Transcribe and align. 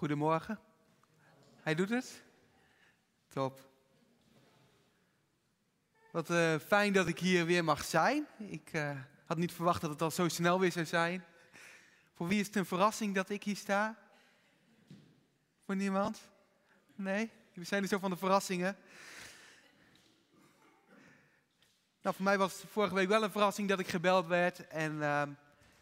Goedemorgen. 0.00 0.58
Hij 1.62 1.74
doet 1.74 1.88
het? 1.88 2.22
Top. 3.28 3.68
Wat 6.12 6.30
uh, 6.30 6.58
fijn 6.58 6.92
dat 6.92 7.06
ik 7.06 7.18
hier 7.18 7.46
weer 7.46 7.64
mag 7.64 7.84
zijn. 7.84 8.26
Ik 8.38 8.72
uh, 8.72 9.00
had 9.24 9.36
niet 9.36 9.52
verwacht 9.52 9.80
dat 9.80 9.90
het 9.90 10.02
al 10.02 10.10
zo 10.10 10.28
snel 10.28 10.60
weer 10.60 10.72
zou 10.72 10.86
zijn. 10.86 11.24
Voor 12.14 12.28
wie 12.28 12.40
is 12.40 12.46
het 12.46 12.56
een 12.56 12.66
verrassing 12.66 13.14
dat 13.14 13.30
ik 13.30 13.42
hier 13.42 13.56
sta? 13.56 13.98
Voor 15.64 15.76
niemand? 15.76 16.28
Nee? 16.94 17.30
We 17.54 17.64
zijn 17.64 17.82
er 17.82 17.88
zo 17.88 17.98
van 17.98 18.10
de 18.10 18.16
verrassingen. 18.16 18.76
Nou, 22.02 22.16
voor 22.16 22.24
mij 22.24 22.38
was 22.38 22.62
het 22.62 22.70
vorige 22.70 22.94
week 22.94 23.08
wel 23.08 23.22
een 23.22 23.30
verrassing 23.30 23.68
dat 23.68 23.78
ik 23.78 23.88
gebeld 23.88 24.26
werd. 24.26 24.68
En 24.68 24.92
uh, 24.92 25.22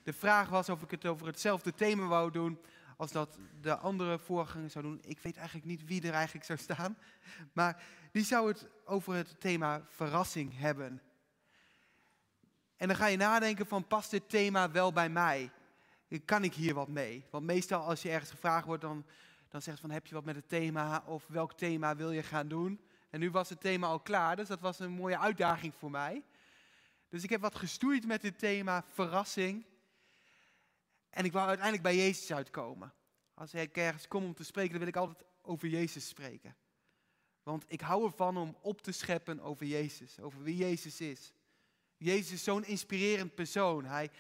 de 0.03 0.13
vraag 0.13 0.49
was 0.49 0.69
of 0.69 0.83
ik 0.83 0.91
het 0.91 1.07
over 1.07 1.27
hetzelfde 1.27 1.75
thema 1.75 2.07
wou 2.07 2.31
doen 2.31 2.59
als 2.99 3.13
dat 3.13 3.39
de 3.61 3.77
andere 3.77 4.19
voorganger 4.19 4.71
zou 4.71 4.85
doen. 4.85 5.01
Ik 5.05 5.19
weet 5.19 5.37
eigenlijk 5.37 5.67
niet 5.67 5.85
wie 5.85 6.03
er 6.03 6.13
eigenlijk 6.13 6.47
zou 6.47 6.59
staan. 6.59 6.99
Maar 7.53 7.83
die 8.13 8.25
zou 8.25 8.49
het 8.49 8.67
over 8.85 9.15
het 9.15 9.41
thema 9.41 9.83
verrassing 9.89 10.59
hebben. 10.59 11.03
En 12.77 12.89
dan 12.89 12.97
ga 12.97 13.07
je 13.07 13.17
nadenken 13.17 13.67
van, 13.67 13.87
past 13.87 14.11
dit 14.11 14.29
thema 14.29 14.71
wel 14.71 14.93
bij 14.93 15.09
mij? 15.09 15.51
Kan 16.25 16.45
ik 16.45 16.55
hier 16.55 16.75
wat 16.75 16.89
mee? 16.89 17.25
Want 17.31 17.45
meestal 17.45 17.83
als 17.83 18.03
je 18.03 18.11
ergens 18.11 18.31
gevraagd 18.31 18.67
wordt, 18.67 18.83
dan, 18.83 19.05
dan 19.49 19.63
zegt 19.63 19.81
van, 19.81 19.91
heb 19.91 20.07
je 20.07 20.15
wat 20.15 20.25
met 20.25 20.37
het 20.37 20.49
thema? 20.49 21.03
Of 21.07 21.27
welk 21.27 21.53
thema 21.53 21.97
wil 21.97 22.13
je 22.13 22.23
gaan 22.23 22.49
doen? 22.49 22.81
En 23.11 23.21
nu 23.21 23.31
was 23.31 23.49
het 23.49 23.61
thema 23.61 23.87
al 23.87 24.01
klaar, 24.01 24.37
dus 24.37 24.49
dat 24.49 24.61
was 24.61 24.79
een 24.79 24.91
mooie 24.91 25.19
uitdaging 25.19 25.75
voor 25.75 25.91
mij. 25.91 26.23
Dus 27.09 27.23
ik 27.23 27.31
heb 27.31 27.41
wat 27.41 27.57
gestoeid 27.57 28.07
met 28.07 28.21
dit 28.21 28.39
thema 28.39 28.85
verrassing. 28.87 29.65
En 31.11 31.25
ik 31.25 31.33
wou 31.33 31.47
uiteindelijk 31.47 31.87
bij 31.87 31.97
Jezus 31.97 32.33
uitkomen. 32.33 32.93
Als 33.35 33.55
ik 33.55 33.77
ergens 33.77 34.09
kom 34.09 34.25
om 34.25 34.35
te 34.35 34.45
spreken, 34.45 34.71
dan 34.71 34.79
wil 34.79 34.89
ik 34.89 34.97
altijd 34.97 35.25
over 35.43 35.69
Jezus 35.69 36.09
spreken. 36.09 36.57
Want 37.43 37.65
ik 37.69 37.81
hou 37.81 38.05
ervan 38.05 38.37
om 38.37 38.57
op 38.61 38.83
te 38.83 38.93
scheppen 38.93 39.41
over 39.41 39.67
Jezus, 39.67 40.21
over 40.21 40.43
wie 40.43 40.57
Jezus 40.57 41.01
is. 41.01 41.33
Jezus 41.97 42.33
is 42.33 42.45
zo'n 42.45 42.65
inspirerend 42.65 43.35
persoon. 43.35 43.85
Hij, 43.85 44.11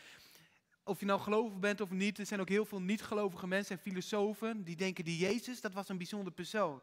of 0.83 1.01
je 1.01 1.07
nou 1.07 1.21
gelovig 1.21 1.59
bent 1.59 1.81
of 1.81 1.91
niet, 1.91 2.19
er 2.19 2.27
zijn 2.27 2.41
ook 2.41 2.49
heel 2.49 2.65
veel 2.65 2.81
niet-gelovige 2.81 3.47
mensen 3.47 3.77
en 3.77 3.83
filosofen 3.83 4.65
die 4.65 4.77
denken 4.77 5.05
die 5.05 5.19
Jezus, 5.19 5.61
dat 5.61 5.73
was 5.73 5.89
een 5.89 5.97
bijzonder 5.97 6.33
persoon. 6.33 6.83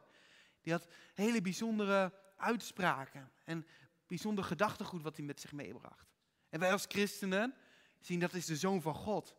Die 0.62 0.74
had 0.74 0.88
hele 1.14 1.42
bijzondere 1.42 2.14
uitspraken 2.38 3.32
en 3.44 3.68
bijzonder 4.08 4.44
gedachtegoed 4.44 5.02
wat 5.02 5.16
hij 5.16 5.26
met 5.26 5.42
zich 5.42 5.52
meebracht. 5.52 6.14
En 6.50 6.60
wij 6.60 6.72
als 6.72 6.86
christenen 6.88 7.56
zien 8.00 8.20
dat 8.20 8.34
is 8.34 8.46
de 8.46 8.56
Zoon 8.56 8.82
van 8.82 8.96
God. 8.96 9.36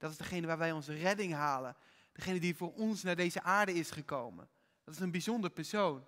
Dat 0.00 0.10
is 0.10 0.16
degene 0.16 0.46
waar 0.46 0.58
wij 0.58 0.72
onze 0.72 0.94
redding 0.94 1.32
halen. 1.32 1.76
Degene 2.12 2.40
die 2.40 2.56
voor 2.56 2.72
ons 2.72 3.02
naar 3.02 3.16
deze 3.16 3.42
aarde 3.42 3.74
is 3.74 3.90
gekomen. 3.90 4.48
Dat 4.84 4.94
is 4.94 5.00
een 5.00 5.10
bijzonder 5.10 5.50
persoon. 5.50 6.06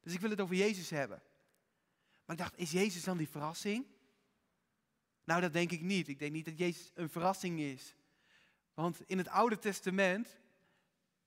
Dus 0.00 0.12
ik 0.12 0.20
wil 0.20 0.30
het 0.30 0.40
over 0.40 0.56
Jezus 0.56 0.90
hebben. 0.90 1.22
Maar 2.24 2.36
ik 2.36 2.42
dacht, 2.42 2.58
is 2.58 2.70
Jezus 2.70 3.04
dan 3.04 3.16
die 3.16 3.28
verrassing? 3.28 3.86
Nou, 5.24 5.40
dat 5.40 5.52
denk 5.52 5.70
ik 5.70 5.80
niet. 5.80 6.08
Ik 6.08 6.18
denk 6.18 6.32
niet 6.32 6.44
dat 6.44 6.58
Jezus 6.58 6.90
een 6.94 7.10
verrassing 7.10 7.60
is. 7.60 7.94
Want 8.74 9.00
in 9.06 9.18
het 9.18 9.28
Oude 9.28 9.58
Testament 9.58 10.38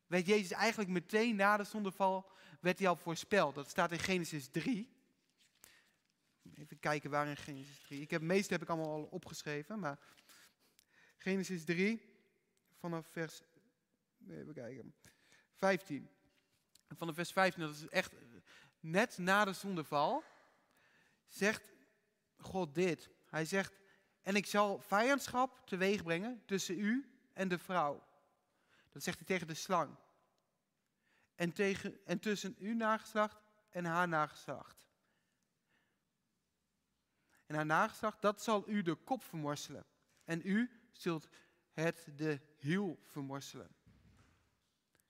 werd 0.08 0.26
Jezus 0.26 0.52
eigenlijk 0.52 0.90
meteen 0.90 1.36
na 1.36 1.58
de 1.58 1.64
zondeval 1.64 2.32
werd 2.60 2.80
hij 2.80 2.88
al 2.88 2.96
voorspeld. 2.96 3.56
Dat 3.56 3.70
staat 3.70 3.92
in 3.92 4.00
Genesis 4.00 4.48
3. 4.48 4.90
Even 6.56 6.80
kijken 6.80 7.10
waar 7.10 7.28
in 7.28 7.38
Genesis 7.38 7.80
3. 7.80 8.02
Ik 8.02 8.10
heb, 8.10 8.22
meeste 8.22 8.54
heb 8.54 8.62
ik 8.62 8.70
allemaal 8.70 8.92
al 8.92 9.08
opgeschreven, 9.12 9.80
maar 9.80 10.00
Genesis 11.22 11.64
3, 11.64 12.02
vanaf 12.80 13.08
vers, 13.08 13.42
even 14.28 14.54
kijken, 14.54 14.94
15. 15.54 16.10
Vanaf 16.88 17.16
vers 17.16 17.32
15, 17.32 17.62
dat 17.62 17.76
is 17.76 17.88
echt 17.88 18.14
net 18.80 19.18
na 19.18 19.46
de 19.46 19.54
zondeval, 19.54 20.24
zegt 21.28 21.74
God 22.38 22.76
dit. 22.76 23.10
Hij 23.26 23.46
zegt, 23.46 23.80
en 24.22 24.36
ik 24.36 24.46
zal 24.46 24.80
vijandschap 24.80 25.62
teweeg 25.66 26.04
brengen 26.04 26.42
tussen 26.46 26.80
u 26.80 27.12
en 27.34 27.48
de 27.48 27.58
vrouw. 27.58 28.04
Dat 28.92 29.04
zegt 29.04 29.18
hij 29.18 29.28
tegen 29.28 29.48
de 29.48 29.54
slang. 29.54 29.96
En, 31.36 31.54
tegen, 31.54 32.06
en 32.06 32.20
tussen 32.20 32.56
uw 32.60 32.76
nageslacht 32.76 33.42
en 33.70 33.86
haar 33.86 34.08
nageslacht. 34.08 34.86
En 37.46 37.56
haar 37.56 37.66
nageslacht, 37.66 38.22
dat 38.22 38.44
zal 38.44 38.70
u 38.70 38.82
de 38.82 38.96
kop 38.96 39.24
vermorselen. 39.24 39.86
En 40.24 40.42
u 40.44 40.81
zult 40.92 41.28
het 41.72 42.08
de 42.16 42.42
hiel 42.58 43.00
vermorselen. 43.04 43.76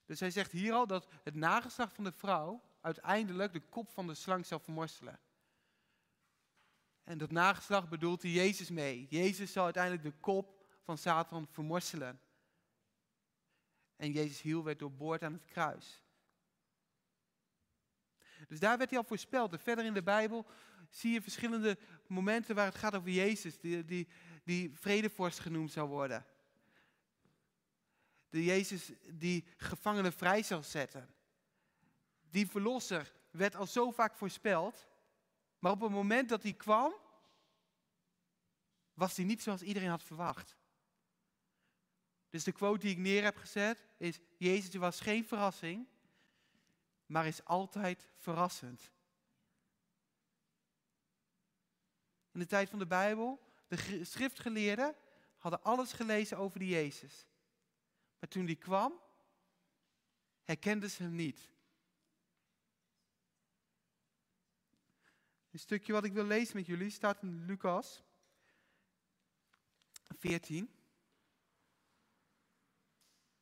Dus 0.04 0.20
hij 0.20 0.30
zegt 0.30 0.52
hier 0.52 0.72
al 0.72 0.86
dat 0.86 1.08
het 1.22 1.34
nageslacht 1.34 1.94
van 1.94 2.04
de 2.04 2.12
vrouw 2.12 2.62
uiteindelijk 2.80 3.52
de 3.52 3.60
kop 3.60 3.90
van 3.90 4.06
de 4.06 4.14
slang 4.14 4.46
zal 4.46 4.58
vermorselen. 4.58 5.20
En 7.04 7.18
dat 7.18 7.30
nageslacht 7.30 7.88
bedoelt 7.88 8.22
hij 8.22 8.30
Jezus 8.30 8.70
mee. 8.70 9.06
Jezus 9.08 9.52
zal 9.52 9.64
uiteindelijk 9.64 10.02
de 10.02 10.20
kop 10.20 10.66
van 10.82 10.98
Satan 10.98 11.48
vermorselen. 11.50 12.20
En 13.96 14.12
Jezus 14.12 14.40
hiel 14.40 14.64
werd 14.64 14.78
doorboord 14.78 15.22
aan 15.22 15.32
het 15.32 15.44
kruis. 15.44 16.02
Dus 18.48 18.60
daar 18.60 18.78
werd 18.78 18.90
hij 18.90 18.98
al 18.98 19.04
voorspeld. 19.04 19.60
Verder 19.60 19.84
in 19.84 19.94
de 19.94 20.02
Bijbel 20.02 20.46
zie 20.90 21.12
je 21.12 21.22
verschillende 21.22 21.78
momenten 22.06 22.54
waar 22.54 22.66
het 22.66 22.74
gaat 22.74 22.94
over 22.94 23.10
Jezus, 23.10 23.58
die, 23.58 23.84
die, 23.84 24.08
die 24.42 24.76
vredevorst 24.76 25.38
genoemd 25.38 25.72
zou 25.72 25.88
worden. 25.88 26.26
De 28.28 28.44
Jezus 28.44 28.90
die 29.10 29.46
gevangenen 29.56 30.12
vrij 30.12 30.42
zal 30.42 30.62
zetten. 30.62 31.14
Die 32.30 32.46
verlosser 32.46 33.12
werd 33.30 33.56
al 33.56 33.66
zo 33.66 33.90
vaak 33.90 34.14
voorspeld, 34.14 34.88
maar 35.58 35.72
op 35.72 35.80
het 35.80 35.90
moment 35.90 36.28
dat 36.28 36.42
hij 36.42 36.52
kwam, 36.52 36.94
was 38.94 39.16
hij 39.16 39.24
niet 39.24 39.42
zoals 39.42 39.62
iedereen 39.62 39.88
had 39.88 40.02
verwacht. 40.02 40.56
Dus 42.28 42.44
de 42.44 42.52
quote 42.52 42.78
die 42.80 42.90
ik 42.90 42.98
neer 42.98 43.22
heb 43.22 43.36
gezet 43.36 43.86
is: 43.96 44.20
Jezus 44.36 44.74
was 44.74 45.00
geen 45.00 45.24
verrassing, 45.24 45.86
maar 47.06 47.26
is 47.26 47.44
altijd 47.44 48.08
verrassend. 48.16 48.90
In 52.30 52.40
de 52.40 52.46
tijd 52.46 52.70
van 52.70 52.78
de 52.78 52.86
Bijbel, 52.86 53.51
de 53.72 54.04
schriftgeleerden 54.04 54.96
hadden 55.36 55.62
alles 55.62 55.92
gelezen 55.92 56.38
over 56.38 56.58
die 56.58 56.68
Jezus. 56.68 57.26
Maar 58.18 58.28
toen 58.28 58.44
die 58.44 58.56
kwam, 58.56 59.00
herkenden 60.42 60.90
ze 60.90 61.02
hem 61.02 61.14
niet. 61.14 61.50
Een 65.50 65.58
stukje 65.58 65.92
wat 65.92 66.04
ik 66.04 66.12
wil 66.12 66.24
lezen 66.24 66.56
met 66.56 66.66
jullie 66.66 66.90
staat 66.90 67.22
in 67.22 67.44
Lucas 67.44 68.02
14, 70.18 70.74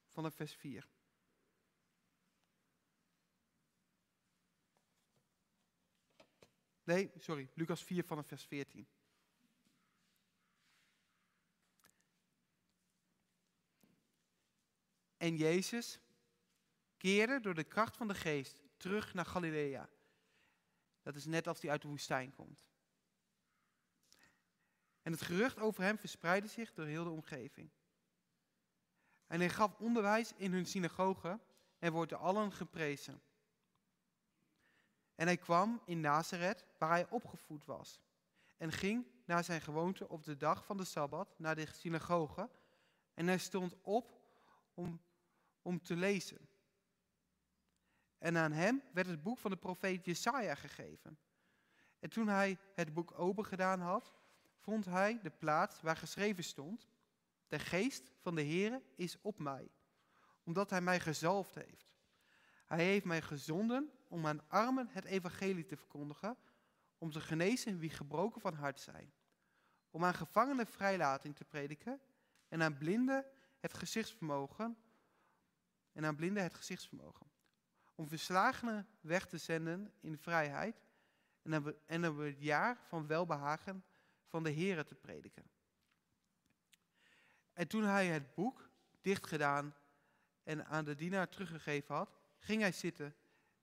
vanaf 0.06 0.34
vers 0.34 0.54
4. 0.54 0.88
Nee, 6.82 7.12
sorry, 7.16 7.50
Lucas 7.54 7.82
4 7.82 8.04
vanaf 8.04 8.26
vers 8.26 8.44
14. 8.44 8.88
En 15.20 15.36
Jezus 15.36 15.98
keerde 16.96 17.40
door 17.40 17.54
de 17.54 17.64
kracht 17.64 17.96
van 17.96 18.08
de 18.08 18.14
geest 18.14 18.62
terug 18.76 19.14
naar 19.14 19.26
Galilea. 19.26 19.88
Dat 21.02 21.14
is 21.14 21.24
net 21.24 21.46
als 21.46 21.60
hij 21.60 21.70
uit 21.70 21.82
de 21.82 21.88
woestijn 21.88 22.32
komt. 22.34 22.66
En 25.02 25.12
het 25.12 25.22
gerucht 25.22 25.58
over 25.58 25.82
hem 25.82 25.98
verspreidde 25.98 26.48
zich 26.48 26.72
door 26.72 26.86
heel 26.86 27.04
de 27.04 27.10
omgeving. 27.10 27.70
En 29.26 29.40
hij 29.40 29.48
gaf 29.48 29.74
onderwijs 29.78 30.32
in 30.36 30.52
hun 30.52 30.66
synagoge 30.66 31.40
en 31.78 31.92
wordt 31.92 32.10
door 32.10 32.18
allen 32.18 32.52
geprezen. 32.52 33.22
En 35.14 35.26
hij 35.26 35.36
kwam 35.36 35.82
in 35.84 36.00
Nazareth, 36.00 36.64
waar 36.78 36.90
hij 36.90 37.08
opgevoed 37.10 37.64
was. 37.64 38.00
En 38.56 38.72
ging 38.72 39.06
naar 39.24 39.44
zijn 39.44 39.60
gewoonte 39.60 40.08
op 40.08 40.24
de 40.24 40.36
dag 40.36 40.64
van 40.64 40.76
de 40.76 40.84
Sabbat 40.84 41.38
naar 41.38 41.54
de 41.54 41.66
synagoge. 41.66 42.50
En 43.14 43.26
hij 43.26 43.38
stond 43.38 43.74
op 43.82 44.18
om, 44.74 45.00
om 45.62 45.82
te 45.82 45.96
lezen. 45.96 46.48
En 48.18 48.36
aan 48.36 48.52
hem 48.52 48.82
werd 48.92 49.06
het 49.06 49.22
boek 49.22 49.38
van 49.38 49.50
de 49.50 49.56
profeet 49.56 50.04
Jesaja 50.04 50.54
gegeven. 50.54 51.18
En 51.98 52.10
toen 52.10 52.28
hij 52.28 52.58
het 52.74 52.94
boek 52.94 53.18
open 53.18 53.44
gedaan 53.44 53.80
had, 53.80 54.14
vond 54.58 54.84
hij 54.84 55.20
de 55.22 55.30
plaats 55.30 55.80
waar 55.80 55.96
geschreven 55.96 56.44
stond: 56.44 56.88
De 57.48 57.58
geest 57.58 58.12
van 58.18 58.34
de 58.34 58.44
Heere 58.44 58.82
is 58.96 59.20
op 59.20 59.38
mij, 59.38 59.70
omdat 60.44 60.70
hij 60.70 60.80
mij 60.80 61.00
gezalfd 61.00 61.54
heeft. 61.54 61.98
Hij 62.66 62.84
heeft 62.84 63.04
mij 63.04 63.22
gezonden 63.22 63.90
om 64.08 64.26
aan 64.26 64.48
armen 64.48 64.88
het 64.88 65.04
evangelie 65.04 65.64
te 65.64 65.76
verkondigen, 65.76 66.36
om 66.98 67.10
te 67.10 67.20
genezen 67.20 67.78
wie 67.78 67.90
gebroken 67.90 68.40
van 68.40 68.54
hart 68.54 68.80
zijn, 68.80 69.12
om 69.90 70.04
aan 70.04 70.14
gevangenen 70.14 70.66
vrijlating 70.66 71.36
te 71.36 71.44
prediken 71.44 72.00
en 72.48 72.62
aan 72.62 72.78
blinden 72.78 73.26
het 73.58 73.74
gezichtsvermogen, 73.74 74.76
en 75.92 76.04
aan 76.04 76.16
blinden 76.16 76.42
het 76.42 76.54
gezichtsvermogen. 76.54 77.26
Om 77.94 78.08
verslagenen 78.08 78.88
weg 79.00 79.26
te 79.26 79.38
zenden 79.38 79.92
in 80.00 80.18
vrijheid 80.18 80.82
en 81.86 82.08
om 82.08 82.18
het 82.18 82.40
jaar 82.40 82.78
van 82.88 83.06
welbehagen 83.06 83.84
van 84.26 84.42
de 84.42 84.52
Here 84.52 84.84
te 84.84 84.94
prediken. 84.94 85.50
En 87.52 87.68
toen 87.68 87.84
hij 87.84 88.06
het 88.06 88.34
boek 88.34 88.70
dichtgedaan 89.00 89.74
en 90.42 90.66
aan 90.66 90.84
de 90.84 90.94
dienaar 90.94 91.28
teruggegeven 91.28 91.94
had, 91.94 92.18
ging 92.38 92.60
hij 92.60 92.72
zitten 92.72 93.14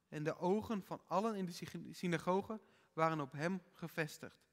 en 0.07 0.23
de 0.23 0.37
ogen 0.37 0.83
van 0.83 1.01
allen 1.07 1.35
in 1.35 1.45
de 1.45 1.93
synagoge 1.93 2.61
waren 2.93 3.19
op 3.19 3.31
hem 3.31 3.61
gevestigd. 3.71 4.47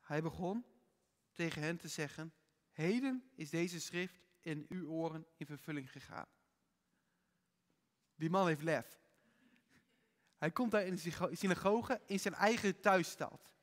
Hij 0.00 0.22
begon 0.22 0.64
tegen 1.32 1.62
hen 1.62 1.76
te 1.76 1.88
zeggen, 1.88 2.32
heden 2.70 3.30
is 3.34 3.50
deze 3.50 3.80
schrift 3.80 4.20
in 4.40 4.66
uw 4.68 4.88
oren 4.88 5.26
in 5.36 5.46
vervulling 5.46 5.92
gegaan. 5.92 6.26
Die 8.20 8.30
man 8.30 8.46
heeft 8.46 8.62
lef. 8.62 8.98
Hij 10.38 10.50
komt 10.50 10.70
daar 10.70 10.86
in 10.86 10.94
de 10.94 11.30
synagoge 11.32 12.00
in 12.06 12.20
zijn 12.20 12.34
eigen 12.34 12.80
thuisstad. 12.80 13.54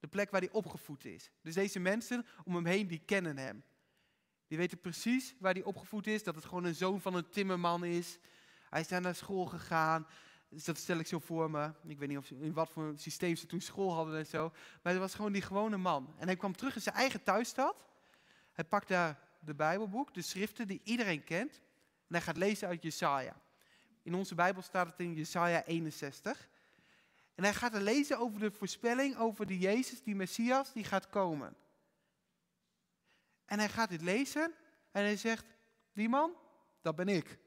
De 0.00 0.06
plek 0.06 0.30
waar 0.30 0.40
hij 0.40 0.50
opgevoed 0.50 1.04
is. 1.04 1.30
Dus 1.42 1.54
deze 1.54 1.78
mensen 1.78 2.26
om 2.44 2.54
hem 2.54 2.66
heen, 2.66 2.86
die 2.86 3.02
kennen 3.04 3.38
hem. 3.38 3.64
Die 4.46 4.58
weten 4.58 4.80
precies 4.80 5.34
waar 5.38 5.52
hij 5.52 5.62
opgevoed 5.62 6.06
is, 6.06 6.22
dat 6.22 6.34
het 6.34 6.44
gewoon 6.44 6.64
een 6.64 6.74
zoon 6.74 7.00
van 7.00 7.14
een 7.14 7.28
timmerman 7.28 7.84
is. 7.84 8.18
Hij 8.70 8.80
is 8.80 8.88
daar 8.88 9.00
naar 9.00 9.14
school 9.14 9.46
gegaan. 9.46 10.06
Dus 10.48 10.64
dat 10.64 10.78
stel 10.78 10.98
ik 10.98 11.06
zo 11.06 11.18
voor 11.18 11.50
me. 11.50 11.72
Ik 11.86 11.98
weet 11.98 12.08
niet 12.08 12.18
of, 12.18 12.30
in 12.30 12.52
wat 12.52 12.70
voor 12.70 12.92
systeem 12.96 13.36
ze 13.36 13.46
toen 13.46 13.60
school 13.60 13.92
hadden 13.92 14.18
en 14.18 14.26
zo. 14.26 14.52
Maar 14.82 14.92
het 14.92 15.02
was 15.02 15.14
gewoon 15.14 15.32
die 15.32 15.42
gewone 15.42 15.76
man. 15.76 16.14
En 16.18 16.26
hij 16.26 16.36
kwam 16.36 16.56
terug 16.56 16.74
in 16.74 16.82
zijn 16.82 16.94
eigen 16.94 17.22
thuisstad. 17.22 17.86
Hij 18.52 18.64
pakt 18.64 18.88
daar 18.88 19.18
de 19.40 19.54
Bijbelboek, 19.54 20.14
de 20.14 20.22
schriften 20.22 20.66
die 20.66 20.80
iedereen 20.84 21.24
kent. 21.24 21.54
En 22.08 22.14
hij 22.14 22.20
gaat 22.20 22.36
lezen 22.36 22.68
uit 22.68 22.82
Jesaja. 22.82 23.44
In 24.06 24.14
onze 24.14 24.34
Bijbel 24.34 24.62
staat 24.62 24.86
het 24.86 25.00
in 25.00 25.14
Jesaja 25.14 25.64
61. 25.64 26.48
En 27.34 27.44
hij 27.44 27.54
gaat 27.54 27.74
er 27.74 27.80
lezen 27.80 28.18
over 28.18 28.40
de 28.40 28.50
voorspelling 28.50 29.16
over 29.16 29.46
de 29.46 29.58
Jezus, 29.58 30.02
die 30.02 30.14
Messias, 30.14 30.72
die 30.72 30.84
gaat 30.84 31.08
komen. 31.08 31.56
En 33.44 33.58
hij 33.58 33.68
gaat 33.68 33.88
dit 33.88 34.00
lezen 34.02 34.54
en 34.90 35.02
hij 35.02 35.16
zegt, 35.16 35.44
die 35.92 36.08
man, 36.08 36.32
dat 36.80 36.96
ben 36.96 37.08
ik. 37.08 37.38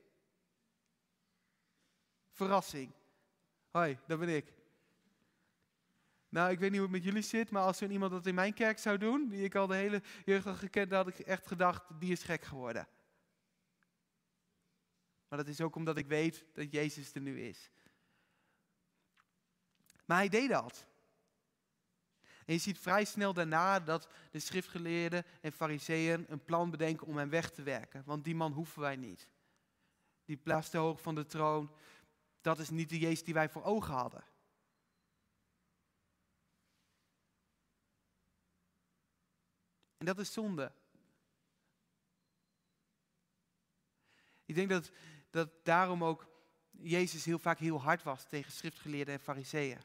Verrassing. 2.31 2.91
Hoi, 3.71 3.97
dat 4.07 4.19
ben 4.19 4.29
ik. 4.29 4.53
Nou, 6.29 6.51
ik 6.51 6.59
weet 6.59 6.71
niet 6.71 6.79
hoe 6.79 6.89
het 6.89 6.97
met 6.97 7.05
jullie 7.05 7.21
zit, 7.21 7.49
maar 7.49 7.63
als 7.63 7.77
zo'n 7.77 7.91
iemand 7.91 8.11
dat 8.11 8.25
in 8.25 8.35
mijn 8.35 8.53
kerk 8.53 8.79
zou 8.79 8.97
doen, 8.97 9.27
die 9.29 9.43
ik 9.43 9.55
al 9.55 9.67
de 9.67 9.75
hele 9.75 10.01
jeugd 10.25 10.45
al 10.45 10.55
gekend, 10.55 10.89
dan 10.89 11.05
had 11.05 11.19
ik 11.19 11.25
echt 11.25 11.47
gedacht, 11.47 11.83
die 11.99 12.11
is 12.11 12.23
gek 12.23 12.43
geworden. 12.43 12.87
Maar 15.29 15.39
dat 15.39 15.47
is 15.47 15.61
ook 15.61 15.75
omdat 15.75 15.97
ik 15.97 16.07
weet 16.07 16.45
dat 16.53 16.71
Jezus 16.71 17.13
er 17.13 17.21
nu 17.21 17.41
is. 17.41 17.71
Maar 20.05 20.17
hij 20.17 20.29
deed 20.29 20.49
dat. 20.49 20.85
En 22.45 22.53
je 22.53 22.61
ziet 22.61 22.79
vrij 22.79 23.05
snel 23.05 23.33
daarna 23.33 23.79
dat 23.79 24.09
de 24.31 24.39
schriftgeleerden 24.39 25.25
en 25.41 25.51
fariseeën 25.51 26.25
een 26.27 26.43
plan 26.43 26.69
bedenken 26.69 27.07
om 27.07 27.17
hem 27.17 27.29
weg 27.29 27.51
te 27.51 27.63
werken. 27.63 28.03
Want 28.05 28.23
die 28.23 28.35
man 28.35 28.51
hoeven 28.51 28.81
wij 28.81 28.95
niet. 28.95 29.29
Die 30.25 30.37
plaats 30.37 30.69
te 30.69 30.77
hoog 30.77 31.01
van 31.01 31.15
de 31.15 31.25
troon, 31.25 31.75
dat 32.41 32.59
is 32.59 32.69
niet 32.69 32.89
de 32.89 32.99
Jezus 32.99 33.23
die 33.23 33.33
wij 33.33 33.49
voor 33.49 33.63
ogen 33.63 33.93
hadden. 33.93 34.23
En 39.97 40.05
dat 40.05 40.19
is 40.19 40.33
zonde. 40.33 40.71
Ik 44.45 44.55
denk 44.55 44.69
dat, 44.69 44.91
dat 45.29 45.49
daarom 45.63 46.03
ook 46.03 46.27
Jezus 46.71 47.25
heel 47.25 47.39
vaak 47.39 47.59
heel 47.59 47.81
hard 47.81 48.03
was 48.03 48.25
tegen 48.27 48.51
schriftgeleerden 48.51 49.13
en 49.13 49.19
fariseeën. 49.19 49.77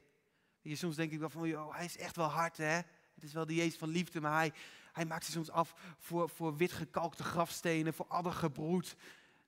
Je, 0.60 0.76
soms 0.76 0.96
denk 0.96 1.12
ik 1.12 1.18
wel 1.18 1.30
van, 1.30 1.48
joh, 1.48 1.74
hij 1.74 1.84
is 1.84 1.96
echt 1.96 2.16
wel 2.16 2.28
hard 2.28 2.56
hè. 2.56 2.80
Het 3.14 3.22
is 3.22 3.32
wel 3.32 3.46
de 3.46 3.54
Jezus 3.54 3.78
van 3.78 3.88
liefde, 3.88 4.20
maar 4.20 4.34
hij, 4.34 4.52
hij 4.92 5.04
maakt 5.04 5.24
zich 5.24 5.34
soms 5.34 5.50
af 5.50 5.74
voor, 5.98 6.28
voor 6.28 6.56
witgekalkte 6.56 7.22
grafstenen, 7.22 7.94
voor 7.94 8.06
addergebroed. 8.06 8.96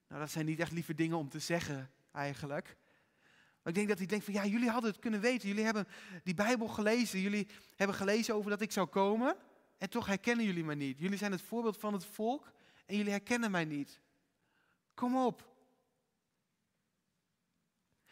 Nou, 0.09 0.21
dat 0.21 0.31
zijn 0.31 0.47
niet 0.47 0.61
echt 0.61 0.73
lieve 0.73 0.95
dingen 0.95 1.17
om 1.17 1.29
te 1.29 1.39
zeggen 1.39 1.91
eigenlijk. 2.13 2.77
Maar 3.63 3.73
ik 3.73 3.75
denk 3.75 3.89
dat 3.89 3.99
hij 3.99 4.07
denkt 4.07 4.25
van, 4.25 4.35
ja, 4.35 4.47
jullie 4.47 4.71
hadden 4.71 4.91
het 4.91 5.01
kunnen 5.01 5.21
weten. 5.21 5.49
Jullie 5.49 5.65
hebben 5.65 5.87
die 6.23 6.35
Bijbel 6.35 6.69
gelezen. 6.69 7.21
Jullie 7.21 7.49
hebben 7.77 7.97
gelezen 7.97 8.35
over 8.35 8.51
dat 8.51 8.61
ik 8.61 8.73
zou 8.73 8.87
komen. 8.87 9.37
En 9.79 9.91
toch 9.91 10.07
herkennen 10.07 10.45
jullie 10.45 10.65
mij 10.65 10.75
niet. 10.75 10.99
Jullie 10.99 11.19
zijn 11.19 11.33
het 11.33 11.43
voorbeeld 11.43 11.77
van 11.77 11.93
het 11.93 12.05
volk 12.05 12.53
en 12.87 12.97
jullie 12.97 13.11
herkennen 13.11 13.51
mij 13.51 13.65
niet. 13.65 14.01
Kom 14.95 15.17
op. 15.17 15.56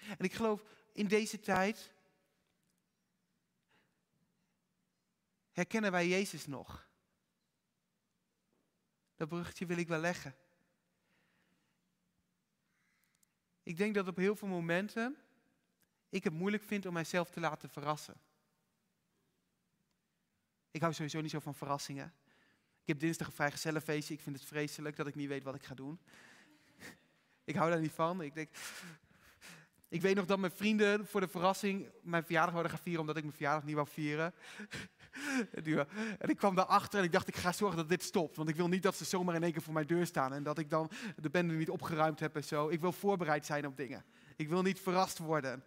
En 0.09 0.25
ik 0.25 0.33
geloof 0.33 0.65
in 0.93 1.09
deze 1.09 1.41
tijd 1.41 1.93
herkennen 5.53 5.91
wij 5.91 6.09
Jezus 6.09 6.47
nog. 6.47 6.89
Dat 9.17 9.29
bruggetje 9.29 9.67
wil 9.67 9.79
ik 9.79 9.89
wel 9.89 10.01
leggen. 10.01 10.37
Ik 13.63 13.77
denk 13.77 13.95
dat 13.95 14.09
op 14.09 14.17
heel 14.17 14.37
veel 14.37 14.49
momenten 14.49 15.17
ik 16.09 16.25
het 16.25 16.33
moeilijk 16.33 16.63
vind 16.63 16.87
om 16.87 16.93
mijzelf 16.93 17.31
te 17.31 17.41
laten 17.41 17.71
verrassen. 17.71 18.15
Ik 20.71 20.81
hou 20.81 20.93
sowieso 20.93 21.21
niet 21.21 21.31
zo 21.31 21.39
van 21.39 21.55
verrassingen. 21.55 22.15
Ik 22.81 22.87
heb 22.87 22.99
dinsdag 22.99 23.27
een 23.27 23.33
vrijgezellenfeestje. 23.33 24.15
Ik 24.15 24.21
vind 24.21 24.37
het 24.37 24.45
vreselijk 24.45 24.97
dat 24.97 25.07
ik 25.07 25.15
niet 25.15 25.29
weet 25.29 25.43
wat 25.43 25.55
ik 25.55 25.63
ga 25.63 25.75
doen. 25.75 26.01
ik 27.45 27.55
hou 27.55 27.71
daar 27.71 27.81
niet 27.81 27.93
van. 27.93 28.23
Ik 28.23 28.35
denk, 28.35 28.51
ik 29.95 30.03
weet 30.03 30.15
nog 30.15 30.27
dat 30.27 30.39
mijn 30.39 30.53
vrienden 30.53 31.07
voor 31.07 31.21
de 31.21 31.29
verrassing 31.29 31.91
mijn 32.03 32.25
verjaardag 32.25 32.53
wilden 32.53 32.71
gaan 32.71 32.81
vieren, 32.83 33.01
omdat 33.01 33.17
ik 33.17 33.23
mijn 33.23 33.37
verjaardag 33.37 33.65
niet 33.65 33.75
wou 33.75 33.89
vieren. 33.89 34.35
en 36.19 36.29
ik 36.29 36.37
kwam 36.37 36.55
daarachter 36.55 36.99
en 36.99 37.05
ik 37.05 37.13
dacht, 37.13 37.29
ik 37.29 37.37
ga 37.37 37.53
zorgen 37.53 37.77
dat 37.77 37.89
dit 37.89 38.03
stopt. 38.03 38.37
Want 38.37 38.49
ik 38.49 38.57
wil 38.57 38.69
niet 38.69 38.83
dat 38.83 38.97
ze 38.97 39.05
zomaar 39.05 39.35
in 39.35 39.43
één 39.43 39.53
keer 39.53 39.63
voor 39.63 39.73
mijn 39.73 39.87
deur 39.87 40.07
staan 40.07 40.33
en 40.33 40.43
dat 40.43 40.59
ik 40.59 40.71
dan 40.71 40.91
de 41.17 41.31
bende 41.31 41.55
niet 41.55 41.71
opgeruimd 41.71 42.21
heb 42.21 42.37
en 42.37 42.45
zo. 42.45 42.69
Ik 42.69 42.81
wil 42.81 42.93
voorbereid 42.93 43.47
zijn 43.47 43.67
op 43.67 43.77
dingen. 43.77 44.05
Ik 44.37 44.49
wil 44.49 44.63
niet 44.63 44.81
verrast 44.81 45.19
worden. 45.19 45.65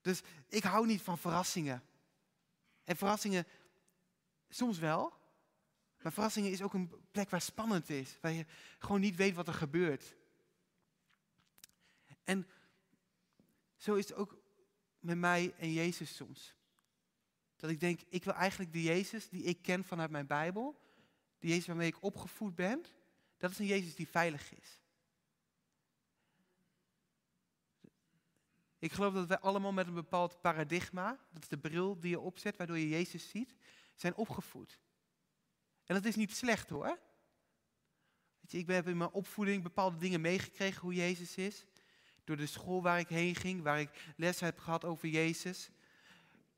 Dus 0.00 0.22
ik 0.48 0.62
hou 0.62 0.86
niet 0.86 1.02
van 1.02 1.18
verrassingen. 1.18 1.82
En 2.84 2.96
verrassingen, 2.96 3.46
soms 4.48 4.78
wel. 4.78 5.12
Maar 6.02 6.12
verrassingen 6.12 6.50
is 6.50 6.62
ook 6.62 6.74
een 6.74 6.92
plek 7.10 7.30
waar 7.30 7.40
spannend 7.40 7.90
is. 7.90 8.18
Waar 8.20 8.32
je 8.32 8.46
gewoon 8.78 9.00
niet 9.00 9.16
weet 9.16 9.34
wat 9.34 9.48
er 9.48 9.54
gebeurt. 9.54 10.16
En 12.24 12.46
zo 13.78 13.94
is 13.94 14.08
het 14.08 14.16
ook 14.16 14.38
met 14.98 15.18
mij 15.18 15.54
en 15.56 15.72
Jezus 15.72 16.16
soms. 16.16 16.54
Dat 17.56 17.70
ik 17.70 17.80
denk, 17.80 18.00
ik 18.08 18.24
wil 18.24 18.34
eigenlijk 18.34 18.72
de 18.72 18.82
Jezus 18.82 19.28
die 19.28 19.42
ik 19.42 19.62
ken 19.62 19.84
vanuit 19.84 20.10
mijn 20.10 20.26
Bijbel, 20.26 20.80
die 21.38 21.50
Jezus 21.50 21.66
waarmee 21.66 21.88
ik 21.88 22.02
opgevoed 22.02 22.54
ben, 22.54 22.84
dat 23.36 23.50
is 23.50 23.58
een 23.58 23.66
Jezus 23.66 23.94
die 23.94 24.08
veilig 24.08 24.54
is. 24.54 24.80
Ik 28.78 28.92
geloof 28.92 29.14
dat 29.14 29.26
wij 29.26 29.38
allemaal 29.38 29.72
met 29.72 29.86
een 29.86 29.94
bepaald 29.94 30.40
paradigma, 30.40 31.26
dat 31.32 31.42
is 31.42 31.48
de 31.48 31.58
bril 31.58 32.00
die 32.00 32.10
je 32.10 32.20
opzet, 32.20 32.56
waardoor 32.56 32.78
je 32.78 32.88
Jezus 32.88 33.28
ziet, 33.28 33.54
zijn 33.94 34.14
opgevoed. 34.14 34.78
En 35.84 35.94
dat 35.94 36.04
is 36.04 36.16
niet 36.16 36.36
slecht 36.36 36.68
hoor. 36.68 36.98
Weet 38.40 38.50
je, 38.50 38.58
ik 38.58 38.66
heb 38.66 38.88
in 38.88 38.96
mijn 38.96 39.10
opvoeding 39.10 39.62
bepaalde 39.62 39.96
dingen 39.96 40.20
meegekregen 40.20 40.80
hoe 40.80 40.94
Jezus 40.94 41.36
is. 41.36 41.66
Door 42.28 42.36
de 42.36 42.46
school 42.46 42.82
waar 42.82 42.98
ik 42.98 43.08
heen 43.08 43.34
ging, 43.34 43.62
waar 43.62 43.80
ik 43.80 44.12
les 44.16 44.40
heb 44.40 44.58
gehad 44.58 44.84
over 44.84 45.08
Jezus. 45.08 45.70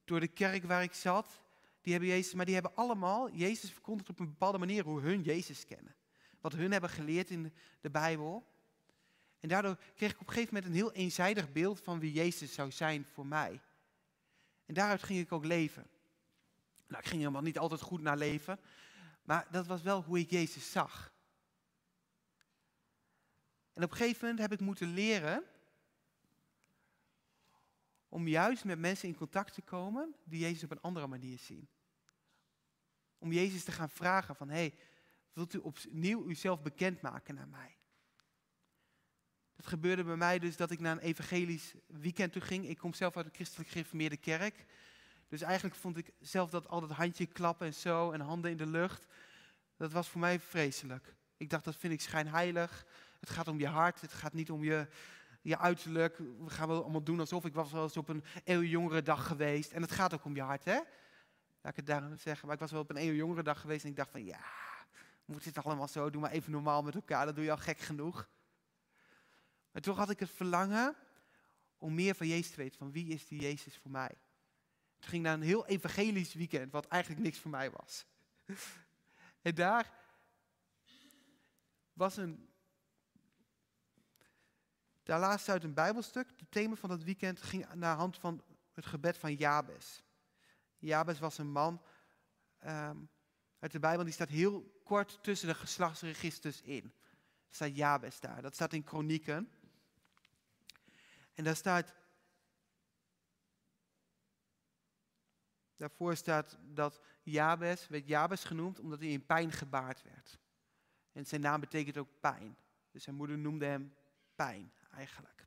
Door 0.05 0.21
de 0.21 0.29
kerk 0.29 0.65
waar 0.65 0.83
ik 0.83 0.93
zat, 0.93 1.41
die 1.81 1.93
hebben 1.93 2.11
Jezus, 2.11 2.35
maar 2.35 2.45
die 2.45 2.55
hebben 2.55 2.75
allemaal 2.75 3.31
Jezus 3.31 3.73
verkondigd 3.73 4.09
op 4.09 4.19
een 4.19 4.29
bepaalde 4.29 4.59
manier 4.59 4.85
hoe 4.85 5.01
hun 5.01 5.23
Jezus 5.23 5.67
kennen. 5.67 5.95
Wat 6.41 6.53
hun 6.53 6.73
hebben 6.73 6.91
geleerd 6.91 7.31
in 7.31 7.53
de 7.81 7.91
Bijbel. 7.91 8.47
En 9.41 9.49
daardoor 9.49 9.77
kreeg 9.95 10.11
ik 10.13 10.21
op 10.21 10.27
een 10.27 10.33
gegeven 10.33 10.55
moment 10.55 10.73
een 10.73 10.79
heel 10.79 10.93
eenzijdig 10.93 11.53
beeld 11.53 11.81
van 11.81 12.01
wie 12.01 12.13
Jezus 12.13 12.53
zou 12.53 12.71
zijn 12.71 13.05
voor 13.05 13.27
mij. 13.27 13.61
En 14.67 14.75
daaruit 14.75 15.03
ging 15.03 15.21
ik 15.21 15.33
ook 15.33 15.45
leven. 15.45 15.87
Nou, 16.87 17.03
ik 17.03 17.09
ging 17.09 17.21
helemaal 17.21 17.43
niet 17.43 17.59
altijd 17.59 17.81
goed 17.81 18.01
naar 18.01 18.17
leven, 18.17 18.59
maar 19.23 19.47
dat 19.51 19.67
was 19.67 19.83
wel 19.83 20.03
hoe 20.03 20.19
ik 20.19 20.31
Jezus 20.31 20.71
zag. 20.71 21.13
En 23.73 23.83
op 23.85 23.91
een 23.91 23.97
gegeven 23.97 24.21
moment 24.21 24.39
heb 24.39 24.53
ik 24.53 24.61
moeten 24.61 24.95
leren 24.95 25.45
om 28.11 28.29
juist 28.29 28.65
met 28.65 28.79
mensen 28.79 29.09
in 29.09 29.17
contact 29.17 29.55
te 29.55 29.63
komen 29.63 30.15
die 30.25 30.41
Jezus 30.41 30.65
op 30.65 30.71
een 30.71 30.81
andere 30.81 31.07
manier 31.07 31.39
zien. 31.39 31.69
Om 33.19 33.33
Jezus 33.33 33.65
te 33.65 33.73
gaan 33.73 33.91
vragen 33.91 34.37
van, 34.37 34.49
hé, 34.49 34.55
hey, 34.55 34.75
wilt 35.33 35.55
u 35.55 35.59
opnieuw 35.59 36.29
uzelf 36.29 36.63
bekendmaken 36.63 37.35
naar 37.35 37.49
mij? 37.49 37.77
Het 39.57 39.67
gebeurde 39.67 40.05
bij 40.05 40.17
mij 40.17 40.39
dus 40.39 40.57
dat 40.57 40.71
ik 40.71 40.81
naar 40.81 40.93
een 40.93 41.03
evangelisch 41.03 41.75
weekend 41.87 42.33
toe 42.33 42.43
ging. 42.43 42.69
Ik 42.69 42.79
kom 42.79 42.95
zelf 42.95 43.17
uit 43.17 43.27
een 43.27 43.35
christelijk 43.35 43.69
gereformeerde 43.71 44.17
kerk. 44.17 44.65
Dus 45.29 45.41
eigenlijk 45.41 45.75
vond 45.75 45.97
ik 45.97 46.13
zelf 46.21 46.51
dat 46.51 46.69
altijd 46.69 46.93
handje 46.93 47.27
klappen 47.27 47.67
en 47.67 47.75
zo 47.75 48.11
en 48.11 48.21
handen 48.21 48.51
in 48.51 48.57
de 48.57 48.67
lucht. 48.67 49.07
Dat 49.77 49.93
was 49.93 50.09
voor 50.09 50.21
mij 50.21 50.41
vreselijk. 50.41 51.15
Ik 51.37 51.51
dacht, 51.51 51.65
dat 51.65 51.77
vind 51.77 51.93
ik 51.93 52.01
schijnheilig. 52.01 52.87
Het 53.21 53.31
gaat 53.31 53.49
om 53.49 53.59
je 53.59 53.67
hart, 53.67 54.01
het 54.01 54.13
gaat 54.13 54.33
niet 54.33 54.51
om 54.51 54.65
je, 54.65 54.89
je 55.41 55.59
uiterlijk. 55.59 56.19
We 56.19 56.51
gaan 56.51 56.69
wel 56.69 56.83
allemaal 56.83 57.03
doen 57.03 57.21
alsof 57.21 57.45
ik 57.45 57.55
was 57.55 57.73
wel 57.73 57.83
eens 57.83 57.97
op 57.97 58.09
een 58.09 58.25
eeuw 58.45 59.03
dag 59.03 59.27
geweest. 59.27 59.73
En 59.73 59.83
het 59.83 59.93
gaat 59.93 60.15
ook 60.15 60.25
om 60.25 60.35
je 60.35 60.43
hart, 60.43 60.65
hè? 60.65 60.75
Laat 61.63 61.73
ik 61.73 61.77
het 61.77 61.87
daarom 61.87 62.17
zeggen. 62.17 62.47
Maar 62.47 62.55
ik 62.55 62.61
was 62.61 62.71
wel 62.71 62.81
op 62.81 62.91
een 62.91 63.03
eeuw 63.03 63.43
dag 63.43 63.61
geweest 63.61 63.85
en 63.85 63.91
ik 63.91 63.97
dacht 63.97 64.11
van, 64.11 64.25
ja, 64.25 64.41
moet 65.25 65.45
dit 65.45 65.65
allemaal 65.65 65.89
zo? 65.89 66.11
Doe 66.11 66.21
maar 66.21 66.31
even 66.31 66.53
normaal 66.53 66.83
met 66.83 66.95
elkaar, 66.95 67.27
dat 67.27 67.35
doe 67.35 67.45
je 67.45 67.51
al 67.51 67.57
gek 67.57 67.79
genoeg. 67.79 68.29
Maar 69.73 69.83
toch 69.83 69.97
had 69.97 70.11
ik 70.11 70.21
het 70.21 70.31
verlangen 70.31 70.97
om 71.79 71.95
meer 71.95 72.15
van 72.15 72.27
Jezus 72.27 72.51
te 72.51 72.57
weten. 72.57 72.79
Van 72.79 72.93
wie 72.93 73.07
is 73.07 73.27
die 73.27 73.41
Jezus 73.41 73.77
voor 73.77 73.91
mij? 73.91 74.15
Het 74.97 75.07
ging 75.09 75.23
naar 75.23 75.35
een 75.35 75.43
heel 75.43 75.67
evangelisch 75.67 76.35
weekend, 76.35 76.73
wat 76.73 76.87
eigenlijk 76.87 77.23
niks 77.23 77.39
voor 77.39 77.51
mij 77.51 77.71
was. 77.71 78.07
En 79.43 79.55
daar 79.55 79.93
was 81.93 82.17
een. 82.17 82.50
Daar 85.11 85.21
laatst 85.21 85.49
uit 85.49 85.65
een 85.65 85.75
Bijbelstuk. 85.75 86.29
Het 86.37 86.51
thema 86.51 86.75
van 86.75 86.89
dat 86.89 87.03
weekend 87.03 87.43
ging 87.43 87.75
naar 87.75 87.97
hand 87.97 88.19
van 88.19 88.43
het 88.73 88.87
gebed 88.87 89.19
van 89.19 89.35
Jabes. 89.35 90.03
Jabes 90.79 91.19
was 91.19 91.39
een 91.39 91.51
man 91.51 91.83
ehm, 92.59 92.97
uit 93.59 93.73
de 93.73 93.79
Bijbel, 93.79 94.05
die 94.05 94.13
staat 94.13 94.29
heel 94.29 94.81
kort 94.85 95.23
tussen 95.23 95.49
de 95.49 95.55
geslachtsregisters 95.55 96.63
in. 96.63 96.95
Staat 97.49 97.77
Jabes 97.77 98.21
daar, 98.21 98.43
dat 98.43 98.55
staat 98.55 98.73
in 98.73 98.85
Kronieken. 98.85 99.51
En 101.33 101.45
daar 101.45 101.57
staat, 101.57 101.95
daarvoor 105.77 106.17
staat 106.17 106.59
dat 106.63 107.01
Jabes, 107.23 107.89
werd 107.89 108.07
Jabes 108.07 108.45
genoemd 108.45 108.81
omdat 108.81 108.99
hij 108.99 109.09
in 109.09 109.27
pijn 109.27 109.53
gebaard 109.53 110.03
werd. 110.03 110.39
En 111.13 111.27
zijn 111.27 111.41
naam 111.41 111.61
betekent 111.61 111.97
ook 111.97 112.21
pijn. 112.21 112.57
Dus 112.91 113.03
zijn 113.03 113.17
moeder 113.17 113.39
noemde 113.39 113.65
hem 113.65 113.95
pijn 114.35 114.73
eigenlijk. 114.91 115.47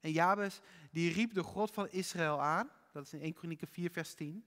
En 0.00 0.12
Jabes, 0.12 0.60
die 0.90 1.12
riep 1.12 1.34
de 1.34 1.42
God 1.42 1.70
van 1.70 1.88
Israël 1.88 2.42
aan, 2.42 2.70
dat 2.92 3.04
is 3.04 3.12
in 3.12 3.20
1 3.20 3.32
Kronieken 3.32 3.68
4 3.68 3.90
vers 3.90 4.14
10. 4.14 4.46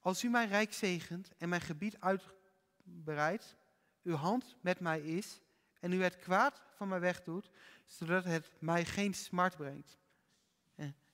Als 0.00 0.24
u 0.24 0.28
mij 0.28 0.46
rijk 0.46 0.72
zegent 0.72 1.30
en 1.38 1.48
mijn 1.48 1.60
gebied 1.60 2.00
uitbreidt, 2.00 3.56
uw 4.02 4.14
hand 4.14 4.56
met 4.60 4.80
mij 4.80 5.00
is 5.00 5.40
en 5.80 5.92
u 5.92 6.02
het 6.02 6.18
kwaad 6.18 6.62
van 6.74 6.88
mij 6.88 7.00
wegdoet, 7.00 7.50
zodat 7.84 8.24
het 8.24 8.52
mij 8.58 8.84
geen 8.84 9.14
smart 9.14 9.56
brengt. 9.56 9.98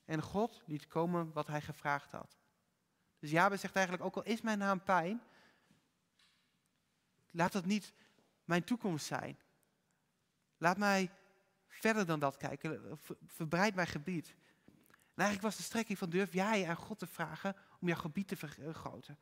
En 0.05 0.23
God 0.23 0.63
liet 0.67 0.87
komen 0.87 1.33
wat 1.33 1.47
hij 1.47 1.61
gevraagd 1.61 2.11
had. 2.11 2.39
Dus 3.19 3.31
Jabez 3.31 3.61
zegt 3.61 3.77
eigenlijk, 3.77 4.05
ook 4.05 4.17
al 4.17 4.23
is 4.23 4.41
mijn 4.41 4.59
naam 4.59 4.83
pijn, 4.83 5.23
laat 7.31 7.53
dat 7.53 7.65
niet 7.65 7.93
mijn 8.45 8.65
toekomst 8.65 9.07
zijn. 9.07 9.39
Laat 10.57 10.79
mij 10.79 11.11
verder 11.81 12.07
dan 12.07 12.21
dat 12.21 12.37
kijken. 12.37 12.99
Verbreid 13.27 13.75
mijn 13.75 13.87
gebied. 13.87 14.35
En 15.15 15.19
eigenlijk 15.19 15.43
was 15.43 15.57
de 15.57 15.63
strekking 15.63 15.99
van 15.99 16.11
durf 16.11 16.33
jij 16.33 16.69
aan 16.69 16.77
God 16.77 16.99
te 16.99 17.07
vragen 17.07 17.57
om 17.81 17.89
jouw 17.89 17.99
gebied 17.99 18.29
te 18.29 18.37
vergroten. 18.37 19.19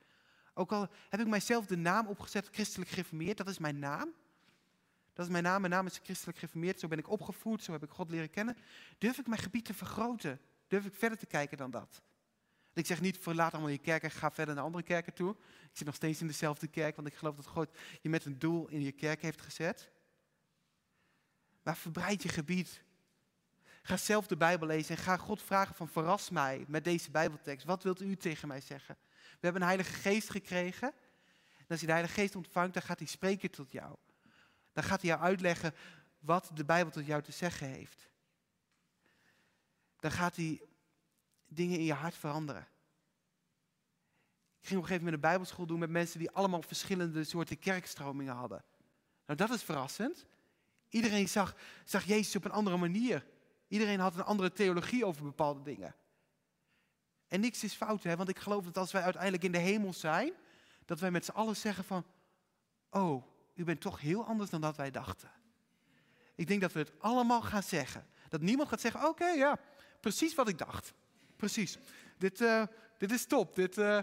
Ook 0.54 0.72
al 0.72 0.88
heb 1.08 1.20
ik 1.20 1.26
mijzelf 1.26 1.66
de 1.66 1.76
naam 1.76 2.06
opgezet, 2.06 2.48
christelijk 2.50 2.90
gereformeerd, 2.90 3.36
dat 3.36 3.48
is 3.48 3.58
mijn 3.58 3.78
naam. 3.78 4.12
Dat 5.12 5.26
is 5.26 5.32
mijn 5.32 5.44
naam, 5.44 5.60
mijn 5.60 5.72
naam 5.72 5.86
is 5.86 6.00
christelijk 6.02 6.38
gereformeerd, 6.38 6.80
zo 6.80 6.88
ben 6.88 6.98
ik 6.98 7.10
opgevoed, 7.10 7.62
zo 7.62 7.72
heb 7.72 7.82
ik 7.82 7.90
God 7.90 8.10
leren 8.10 8.30
kennen. 8.30 8.56
Durf 8.98 9.18
ik 9.18 9.26
mijn 9.26 9.40
gebied 9.40 9.64
te 9.64 9.74
vergroten? 9.74 10.40
Durf 10.68 10.86
ik 10.86 10.94
verder 10.94 11.18
te 11.18 11.26
kijken 11.26 11.56
dan 11.56 11.70
dat? 11.70 12.02
ik 12.72 12.86
zeg 12.86 13.00
niet, 13.00 13.18
verlaat 13.18 13.52
allemaal 13.52 13.70
je 13.70 13.78
kerk 13.78 14.02
en 14.02 14.10
ga 14.10 14.30
verder 14.30 14.54
naar 14.54 14.64
andere 14.64 14.84
kerken 14.84 15.14
toe. 15.14 15.30
Ik 15.40 15.76
zit 15.76 15.86
nog 15.86 15.94
steeds 15.94 16.20
in 16.20 16.26
dezelfde 16.26 16.66
kerk, 16.66 16.96
want 16.96 17.08
ik 17.08 17.14
geloof 17.14 17.36
dat 17.36 17.46
God 17.46 17.70
je 18.00 18.08
met 18.08 18.24
een 18.24 18.38
doel 18.38 18.68
in 18.68 18.82
je 18.82 18.92
kerk 18.92 19.22
heeft 19.22 19.40
gezet. 19.40 19.90
Maar 21.62 21.76
verbreid 21.76 22.22
je 22.22 22.28
gebied. 22.28 22.82
Ga 23.82 23.96
zelf 23.96 24.26
de 24.26 24.36
Bijbel 24.36 24.66
lezen 24.66 24.96
en 24.96 25.02
ga 25.02 25.16
God 25.16 25.42
vragen 25.42 25.74
van 25.74 25.88
verras 25.88 26.30
mij 26.30 26.64
met 26.68 26.84
deze 26.84 27.10
Bijbeltekst. 27.10 27.66
Wat 27.66 27.82
wilt 27.82 28.00
u 28.00 28.16
tegen 28.16 28.48
mij 28.48 28.60
zeggen? 28.60 28.96
We 29.10 29.38
hebben 29.40 29.62
een 29.62 29.68
Heilige 29.68 29.92
Geest 29.92 30.30
gekregen. 30.30 30.92
En 31.58 31.66
als 31.68 31.80
je 31.80 31.86
de 31.86 31.92
Heilige 31.92 32.20
Geest 32.20 32.36
ontvangt, 32.36 32.74
dan 32.74 32.82
gaat 32.82 32.98
hij 32.98 33.08
spreken 33.08 33.50
tot 33.50 33.72
jou. 33.72 33.96
Dan 34.72 34.84
gaat 34.84 35.00
hij 35.00 35.10
jou 35.10 35.22
uitleggen 35.22 35.74
wat 36.18 36.50
de 36.54 36.64
Bijbel 36.64 36.92
tot 36.92 37.06
jou 37.06 37.22
te 37.22 37.32
zeggen 37.32 37.66
heeft. 37.66 38.08
Dan 40.00 40.10
gaat 40.10 40.36
hij 40.36 40.62
dingen 41.46 41.78
in 41.78 41.84
je 41.84 41.92
hart 41.92 42.14
veranderen. 42.14 42.68
Ik 44.60 44.66
ging 44.66 44.78
op 44.78 44.82
een 44.82 44.88
gegeven 44.88 45.04
moment 45.04 45.14
een 45.14 45.30
bijbelschool 45.30 45.66
doen 45.66 45.78
met 45.78 45.90
mensen 45.90 46.18
die 46.18 46.30
allemaal 46.30 46.62
verschillende 46.62 47.24
soorten 47.24 47.58
kerkstromingen 47.58 48.34
hadden. 48.34 48.64
Nou, 49.26 49.38
dat 49.38 49.50
is 49.50 49.62
verrassend. 49.62 50.26
Iedereen 50.90 51.28
zag, 51.28 51.54
zag 51.84 52.04
Jezus 52.04 52.36
op 52.36 52.44
een 52.44 52.50
andere 52.50 52.76
manier. 52.76 53.26
Iedereen 53.68 54.00
had 54.00 54.14
een 54.14 54.24
andere 54.24 54.52
theologie 54.52 55.04
over 55.04 55.22
bepaalde 55.22 55.62
dingen. 55.62 55.94
En 57.28 57.40
niks 57.40 57.64
is 57.64 57.74
fout, 57.74 58.02
hè? 58.02 58.16
want 58.16 58.28
ik 58.28 58.38
geloof 58.38 58.64
dat 58.64 58.76
als 58.76 58.92
wij 58.92 59.02
uiteindelijk 59.02 59.42
in 59.42 59.52
de 59.52 59.58
hemel 59.58 59.92
zijn, 59.92 60.32
dat 60.84 61.00
wij 61.00 61.10
met 61.10 61.24
z'n 61.24 61.30
allen 61.30 61.56
zeggen 61.56 61.84
van, 61.84 62.04
oh, 62.90 63.24
u 63.54 63.64
bent 63.64 63.80
toch 63.80 64.00
heel 64.00 64.24
anders 64.24 64.50
dan 64.50 64.60
dat 64.60 64.76
wij 64.76 64.90
dachten. 64.90 65.30
Ik 66.34 66.46
denk 66.46 66.60
dat 66.60 66.72
we 66.72 66.78
het 66.78 66.92
allemaal 66.98 67.42
gaan 67.42 67.62
zeggen. 67.62 68.06
Dat 68.28 68.40
niemand 68.40 68.68
gaat 68.68 68.80
zeggen, 68.80 69.08
oké, 69.08 69.26
ja, 69.26 69.58
precies 70.00 70.34
wat 70.34 70.48
ik 70.48 70.58
dacht. 70.58 70.92
Precies. 71.36 71.78
Dit, 72.18 72.40
uh, 72.40 72.62
dit 72.98 73.12
is 73.12 73.26
top. 73.26 73.54
Dit, 73.54 73.78
uh, 73.78 73.98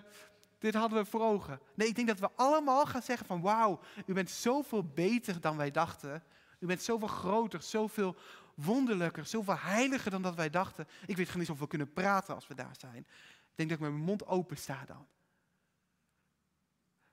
dit 0.58 0.74
hadden 0.74 1.04
we 1.04 1.10
voor 1.10 1.22
ogen. 1.22 1.60
Nee, 1.74 1.88
ik 1.88 1.96
denk 1.96 2.08
dat 2.08 2.20
we 2.20 2.30
allemaal 2.36 2.86
gaan 2.86 3.02
zeggen 3.02 3.28
van 3.28 3.42
wauw, 3.42 3.80
u 4.06 4.14
bent 4.14 4.30
zoveel 4.30 4.84
beter 4.84 5.42
dan 5.42 5.58
wij 5.58 5.72
dachten. 5.72 6.24
U 6.60 6.66
bent 6.66 6.82
zoveel 6.82 7.08
groter, 7.08 7.62
zoveel 7.62 8.16
wonderlijker, 8.56 9.26
zoveel 9.26 9.58
heiliger 9.58 10.12
dan 10.12 10.22
dat 10.22 10.36
wij 10.36 10.50
dachten. 10.50 10.88
Ik 11.06 11.18
weet 11.18 11.30
geen 11.30 11.40
eens 11.40 11.50
of 11.50 11.60
we 11.60 11.68
kunnen 11.68 11.94
praten 11.94 12.36
als 12.36 12.48
we 12.48 12.56
daar 12.56 12.76
zijn. 12.80 13.08
Ik 13.50 13.56
denk 13.56 13.70
dat 13.70 13.78
ik 13.78 13.84
met 13.84 13.94
mijn 13.94 14.04
mond 14.04 14.26
open 14.26 14.58
sta 14.58 14.86
dan. 14.86 15.08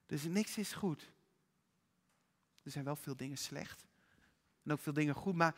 Dus 0.07 0.23
niks 0.23 0.59
is 0.59 0.73
goed. 0.73 1.13
Er 2.63 2.71
zijn 2.71 2.85
wel 2.85 2.97
veel 2.97 3.17
dingen 3.17 3.39
slecht. 3.39 3.87
En 4.63 4.73
ook 4.73 4.81
veel 4.81 4.93
dingen 4.93 5.15
goed. 5.15 5.35
Maar 5.35 5.55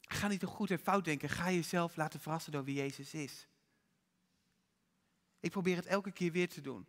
ga 0.00 0.28
niet 0.28 0.40
te 0.40 0.46
goed 0.46 0.70
en 0.70 0.78
fout 0.78 1.04
denken. 1.04 1.28
Ga 1.28 1.50
jezelf 1.50 1.96
laten 1.96 2.20
verrassen 2.20 2.52
door 2.52 2.64
wie 2.64 2.74
Jezus 2.74 3.14
is. 3.14 3.48
Ik 5.40 5.50
probeer 5.50 5.76
het 5.76 5.86
elke 5.86 6.10
keer 6.10 6.32
weer 6.32 6.48
te 6.48 6.60
doen. 6.60 6.86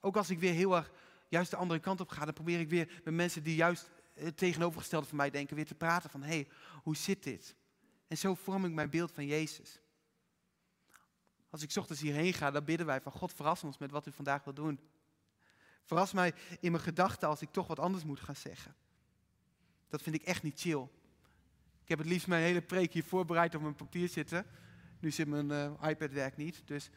Ook 0.00 0.16
als 0.16 0.30
ik 0.30 0.38
weer 0.38 0.52
heel 0.52 0.76
erg 0.76 0.92
juist 1.28 1.50
de 1.50 1.56
andere 1.56 1.80
kant 1.80 2.00
op 2.00 2.08
ga, 2.08 2.24
dan 2.24 2.34
probeer 2.34 2.60
ik 2.60 2.68
weer 2.68 3.00
met 3.04 3.14
mensen 3.14 3.42
die 3.42 3.54
juist 3.54 3.90
het 4.18 4.36
tegenovergestelde 4.36 5.06
van 5.06 5.16
mij 5.16 5.30
denken, 5.30 5.56
weer 5.56 5.66
te 5.66 5.74
praten 5.74 6.10
van, 6.10 6.22
hé, 6.22 6.28
hey, 6.28 6.48
hoe 6.82 6.96
zit 6.96 7.22
dit? 7.22 7.54
En 8.08 8.18
zo 8.18 8.34
vorm 8.34 8.64
ik 8.64 8.72
mijn 8.72 8.90
beeld 8.90 9.12
van 9.12 9.26
Jezus. 9.26 9.80
Als 11.50 11.62
ik 11.62 11.76
ochtends 11.76 12.02
hierheen 12.02 12.32
ga, 12.32 12.50
dan 12.50 12.64
bidden 12.64 12.86
wij 12.86 13.00
van 13.00 13.12
God, 13.12 13.32
verras 13.32 13.64
ons 13.64 13.78
met 13.78 13.90
wat 13.90 14.06
u 14.06 14.12
vandaag 14.12 14.44
wil 14.44 14.54
doen. 14.54 14.80
Verras 15.84 16.12
mij 16.12 16.34
in 16.60 16.72
mijn 16.72 16.82
gedachten 16.82 17.28
als 17.28 17.42
ik 17.42 17.50
toch 17.50 17.66
wat 17.66 17.78
anders 17.78 18.04
moet 18.04 18.20
gaan 18.20 18.36
zeggen. 18.36 18.74
Dat 19.88 20.02
vind 20.02 20.14
ik 20.14 20.22
echt 20.22 20.42
niet 20.42 20.60
chill. 20.60 20.88
Ik 21.82 21.88
heb 21.88 21.98
het 21.98 22.06
liefst 22.06 22.26
mijn 22.26 22.42
hele 22.42 22.62
preek 22.62 22.92
hier 22.92 23.04
voorbereid 23.04 23.54
op 23.54 23.62
mijn 23.62 23.74
papier 23.74 24.08
zitten. 24.08 24.46
Nu 25.00 25.10
zit 25.10 25.28
mijn 25.28 25.50
uh, 25.50 25.88
iPad 25.90 26.12
werkt 26.12 26.36
niet, 26.36 26.62
dus 26.66 26.90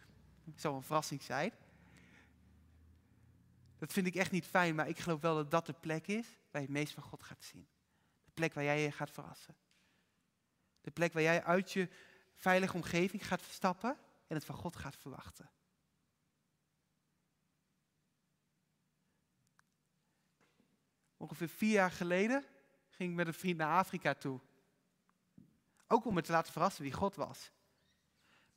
het 0.46 0.62
zal 0.62 0.75
een 0.75 0.84
verrassing 0.84 1.22
zijn. 1.22 1.51
Dat 3.78 3.94
vind 3.94 4.08
ik 4.08 4.16
echt 4.16 4.32
niet 4.32 4.46
fijn, 4.46 4.75
maar 4.75 4.88
ik 4.88 5.00
geloof 5.00 5.22
wel 5.22 5.36
dat 5.36 5.51
dat 5.51 5.66
de 5.66 5.74
plek 5.74 6.08
is 6.08 6.28
waar 6.51 6.62
je 6.62 6.67
het 6.67 6.77
meest 6.77 6.93
van 6.93 7.03
God 7.03 7.24
gaat 7.24 7.43
zien. 7.43 7.67
De 8.24 8.31
plek 8.31 8.53
waar 8.53 8.63
jij 8.63 8.81
je 8.81 8.91
gaat 8.91 9.12
verrassen. 9.12 9.55
De 10.81 10.91
plek 10.91 11.13
waar 11.13 11.24
jij 11.24 11.43
uit 11.43 11.72
je 11.72 11.89
veilige 12.34 12.75
omgeving 12.75 13.27
gaat 13.27 13.41
stappen 13.41 13.98
en 14.27 14.36
het 14.36 14.46
van 14.46 14.55
God 14.55 14.75
gaat 14.75 14.96
verwachten. 14.96 15.50
Ongeveer 21.17 21.50
vier 21.50 21.72
jaar 21.72 21.91
geleden 21.91 22.46
ging 22.89 23.10
ik 23.10 23.15
met 23.15 23.27
een 23.27 23.34
vriend 23.34 23.58
naar 23.58 23.77
Afrika 23.77 24.13
toe. 24.13 24.39
Ook 25.88 26.05
om 26.05 26.13
me 26.13 26.22
te 26.22 26.31
laten 26.31 26.51
verrassen 26.51 26.84
wie 26.84 26.93
God 26.93 27.15
was. 27.15 27.51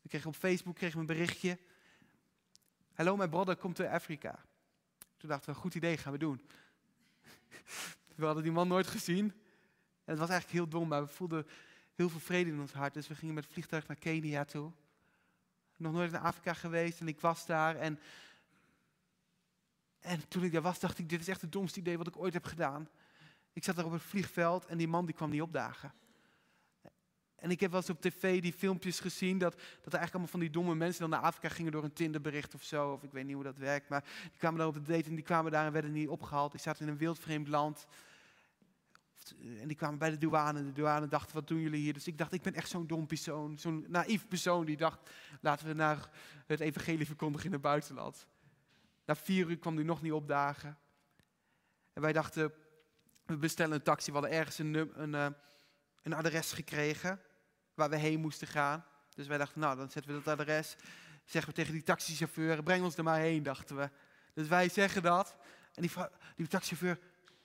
Ik 0.03 0.11
kreeg 0.11 0.27
op 0.27 0.35
Facebook 0.35 0.75
kreeg 0.75 0.95
een 0.95 1.07
berichtje. 1.07 1.59
Hallo, 2.93 3.17
mijn 3.17 3.31
brother 3.31 3.57
komt 3.57 3.81
uit 3.81 3.91
Afrika. 3.91 4.45
Toen 5.17 5.29
dachten 5.29 5.53
we, 5.53 5.61
goed 5.61 5.75
idee, 5.75 5.97
gaan 5.97 6.13
we 6.13 6.19
doen. 6.19 6.49
We 8.17 8.25
hadden 8.25 8.43
die 8.43 8.53
man 8.53 8.69
nooit 8.69 8.87
gezien. 8.87 9.25
En 10.05 10.11
het 10.13 10.19
was 10.19 10.29
eigenlijk 10.29 10.59
heel 10.59 10.69
dom, 10.69 10.89
maar 10.89 11.03
we 11.03 11.09
voelden 11.09 11.47
heel 11.95 12.09
veel 12.09 12.21
vrede 12.21 12.51
in 12.51 12.61
ons 12.61 12.73
hart. 12.73 12.95
Dus 12.95 13.09
we 13.09 13.15
gingen 13.15 13.35
met 13.35 13.45
het 13.45 13.53
vliegtuig 13.53 13.87
naar 13.87 13.97
Kenia 13.97 14.45
toe. 14.45 14.73
Nog 15.77 15.93
nooit 15.93 16.11
naar 16.11 16.21
Afrika 16.21 16.55
geweest 16.55 17.01
en 17.01 17.09
ik 17.09 17.21
was 17.21 17.47
daar. 17.47 17.77
En, 17.77 17.99
en 20.01 20.29
toen 20.29 20.45
ik 20.45 20.53
daar 20.53 20.63
was, 20.63 20.81
dacht 20.81 20.99
ik, 20.99 21.09
dit 21.09 21.21
is 21.21 21.29
echt 21.29 21.41
het 21.41 21.53
domste 21.53 21.79
idee 21.79 21.99
wat 21.99 22.07
ik 22.07 22.17
ooit 22.17 22.33
heb 22.33 22.45
gedaan. 22.45 22.89
Ik 23.53 23.65
zat 23.65 23.77
daar 23.77 23.85
op 23.85 23.93
het 23.93 24.03
vliegveld 24.03 24.67
en 24.67 24.79
die 24.79 24.89
man 24.89 25.07
die 25.07 25.15
kwam 25.15 25.31
niet 25.31 25.43
opdagen. 25.43 25.93
En 27.45 27.51
ik 27.51 27.61
heb 27.61 27.71
wel 27.71 27.81
eens 27.81 27.91
op 27.91 28.01
tv 28.01 28.43
die 28.43 28.53
filmpjes 28.53 29.01
gezien 29.01 29.39
dat, 29.39 29.53
dat 29.53 29.63
er 29.63 29.99
eigenlijk 29.99 30.13
allemaal 30.13 30.31
van 30.31 30.41
die 30.41 30.51
domme 30.51 30.75
mensen 30.75 31.01
dan 31.01 31.11
naar 31.11 31.21
Afrika 31.21 31.49
gingen 31.49 31.73
door 31.73 31.85
een 31.85 31.93
Tinderbericht 31.93 32.55
of 32.55 32.63
zo. 32.63 32.93
Of 32.93 33.03
ik 33.03 33.13
weet 33.13 33.25
niet 33.25 33.35
hoe 33.35 33.45
dat 33.45 33.59
werkt. 33.59 33.89
Maar 33.89 34.05
die 34.23 34.39
kwamen 34.39 34.59
daar 34.59 34.69
op 34.69 34.75
de 34.75 34.83
date 34.83 35.09
en 35.09 35.15
die 35.15 35.25
kwamen 35.25 35.53
daar 35.53 35.67
en 35.67 35.73
werden 35.73 35.93
niet 35.93 36.09
opgehaald. 36.09 36.53
Die 36.53 36.61
zaten 36.61 36.87
in 36.87 36.93
een 36.93 36.99
wildvreemd 36.99 37.49
land. 37.49 37.87
En 39.61 39.69
die 39.69 39.77
kwamen 39.77 39.99
bij 39.99 40.11
de 40.11 40.19
douane. 40.19 40.65
De 40.65 40.73
douane 40.73 41.09
dacht, 41.09 41.33
wat 41.33 41.49
doen 41.49 41.61
jullie 41.61 41.81
hier? 41.81 41.93
Dus 41.93 42.07
ik 42.07 42.19
dacht, 42.19 42.33
ik 42.33 42.43
ben 42.43 42.55
echt 42.55 42.69
zo'n 42.69 42.87
dom 42.87 43.07
persoon. 43.07 43.59
Zo'n 43.59 43.85
naïef 43.89 44.29
persoon 44.29 44.65
die 44.65 44.77
dacht, 44.77 45.11
laten 45.41 45.67
we 45.67 45.73
naar 45.73 46.11
het 46.47 46.61
evangelie 46.61 47.07
verkondigen 47.07 47.47
in 47.47 47.53
het 47.53 47.63
buitenland. 47.63 48.27
Na 49.05 49.17
vier 49.17 49.51
uur 49.51 49.59
kwam 49.59 49.75
hij 49.75 49.85
nog 49.85 50.03
niet 50.03 50.13
opdagen. 50.13 50.79
En 51.93 52.03
wij 52.03 52.13
dachten, 52.13 52.53
we 53.27 53.37
bestellen 53.37 53.75
een 53.75 53.83
taxi. 53.83 54.13
We 54.13 54.19
hadden 54.19 54.37
ergens 54.39 54.59
een, 54.59 55.03
een, 55.03 55.15
eh, 55.15 55.27
een 56.03 56.13
adres 56.13 56.53
gekregen 56.53 57.21
waar 57.75 57.91
we 57.91 57.97
heen 57.97 58.21
moesten 58.21 58.47
gaan. 58.47 58.85
Dus 59.15 59.27
wij 59.27 59.39
dachten, 59.39 59.61
nou, 59.61 59.77
dan 59.77 59.91
zetten 59.91 60.15
we 60.15 60.23
dat 60.23 60.39
adres. 60.39 60.77
Zeggen 61.25 61.51
we 61.51 61.57
tegen 61.57 61.73
die 61.73 61.83
taxichauffeur, 61.83 62.63
breng 62.63 62.85
ons 62.85 62.97
er 62.97 63.05
maar 63.05 63.21
heen, 63.21 63.43
dachten 63.43 63.77
we. 63.77 63.91
Dus 64.35 64.49
wij 64.49 64.69
zeggen 64.69 65.03
dat. 65.03 65.37
En 65.75 65.83
die, 65.83 65.91
die 66.37 66.47
taxichauffeur, 66.47 66.99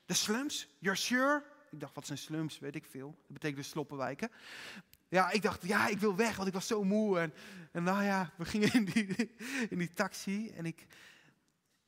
de 0.06 0.14
slums? 0.14 0.68
You're 0.80 0.98
sure? 0.98 1.44
Ik 1.72 1.80
dacht, 1.80 1.96
wat 1.96 2.06
zijn 2.06 2.18
slums? 2.18 2.60
Weet 2.60 2.76
ik 2.76 2.86
veel. 2.86 3.08
Dat 3.08 3.34
betekent 3.34 3.58
dus 3.58 3.70
sloppenwijken. 3.70 4.32
Ja, 5.08 5.32
ik 5.32 5.42
dacht, 5.42 5.66
ja, 5.66 5.88
ik 5.88 5.98
wil 5.98 6.16
weg, 6.16 6.36
want 6.36 6.48
ik 6.48 6.54
was 6.54 6.68
zo 6.68 6.84
moe. 6.84 7.20
En, 7.20 7.34
en 7.72 7.84
nou 7.84 8.04
ja, 8.04 8.34
we 8.38 8.46
gingen 8.46 8.74
in 8.74 8.86
die, 8.86 9.36
in 9.70 9.78
die 9.78 9.94
taxi. 9.94 10.50
En 10.50 10.66
ik, 10.66 10.86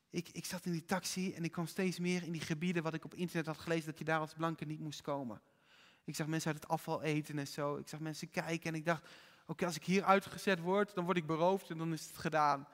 ik, 0.10 0.30
ik 0.32 0.46
zat 0.46 0.66
in 0.66 0.72
die 0.72 0.86
taxi 0.86 1.34
en 1.34 1.44
ik 1.44 1.52
kwam 1.52 1.68
steeds 1.68 2.00
meer 2.00 2.24
in 2.24 2.32
die 2.32 2.42
gebieden 2.42 2.84
wat 2.84 2.94
ik 2.94 3.06
op 3.06 3.14
internet 3.14 3.46
had 3.46 3.58
gelezen, 3.58 3.86
dat 3.86 3.98
je 3.98 4.04
daar 4.04 4.20
als 4.20 4.34
blanke 4.34 4.66
niet 4.66 4.80
moest 4.80 5.02
komen. 5.02 5.42
Ik 6.04 6.16
zag 6.16 6.28
mensen 6.28 6.52
uit 6.52 6.62
het 6.62 6.72
afval 6.72 7.02
eten 7.02 7.40
en 7.40 7.48
zo. 7.48 7.78
Ik 7.78 7.88
zag 7.88 8.00
mensen 8.00 8.30
kijken 8.30 8.70
en 8.70 8.76
ik 8.76 8.86
dacht, 8.86 9.08
oké, 9.46 9.66
als 9.66 9.76
ik 9.76 9.84
hier 9.84 10.04
uitgezet 10.04 10.60
word, 10.60 10.94
dan 10.96 11.06
word 11.06 11.18
ik 11.18 11.26
beroofd 11.26 11.70
en 11.70 11.78
dan 11.78 11.94
is 11.94 12.06
het 12.06 12.18
gedaan. 12.18 12.68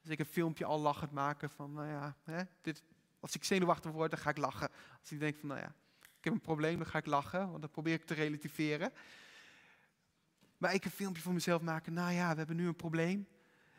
Dus 0.00 0.10
ik 0.10 0.18
een 0.18 0.26
filmpje 0.26 0.64
al 0.64 0.80
lachend 0.80 1.12
maken 1.12 1.50
van, 1.50 1.72
nou 1.72 1.88
ja, 1.88 2.16
hè, 2.24 2.42
dit, 2.60 2.82
als 3.20 3.34
ik 3.34 3.44
zenuwachtig 3.44 3.90
word, 3.90 4.10
dan 4.10 4.20
ga 4.20 4.30
ik 4.30 4.36
lachen. 4.36 4.70
Als 5.00 5.10
ik 5.10 5.18
denk 5.20 5.36
van, 5.36 5.48
nou 5.48 5.60
ja, 5.60 5.74
ik 6.00 6.24
heb 6.24 6.32
een 6.32 6.40
probleem, 6.40 6.76
dan 6.76 6.86
ga 6.86 6.98
ik 6.98 7.06
lachen, 7.06 7.48
want 7.50 7.60
dan 7.60 7.70
probeer 7.70 7.94
ik 7.94 8.04
te 8.04 8.14
relativeren. 8.14 8.92
Maar 10.56 10.74
ik 10.74 10.84
een 10.84 10.90
filmpje 10.90 11.22
voor 11.22 11.32
mezelf 11.32 11.62
maken, 11.62 11.92
nou 11.92 12.12
ja, 12.12 12.30
we 12.30 12.38
hebben 12.38 12.56
nu 12.56 12.66
een 12.66 12.76
probleem. 12.76 13.28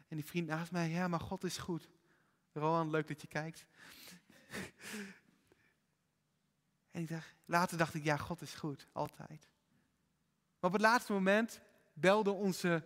En 0.07 0.15
die 0.15 0.25
vriend 0.25 0.48
naast 0.48 0.72
mij, 0.72 0.89
ja, 0.89 1.07
maar 1.07 1.19
God 1.19 1.43
is 1.43 1.57
goed. 1.57 1.89
Rowan, 2.53 2.89
leuk 2.89 3.07
dat 3.07 3.22
je 3.22 3.27
kijkt. 3.27 3.65
En 6.98 7.04
ik 7.04 7.10
dacht, 7.10 7.34
later 7.46 7.77
dacht 7.77 7.94
ik, 7.94 8.04
ja, 8.04 8.18
God 8.18 8.42
is 8.42 8.54
goed, 8.54 8.88
altijd. 8.92 9.50
Maar 10.60 10.70
op 10.70 10.72
het 10.72 10.82
laatste 10.82 11.13
moment 11.13 11.60
belde 11.94 12.32
onze 12.32 12.84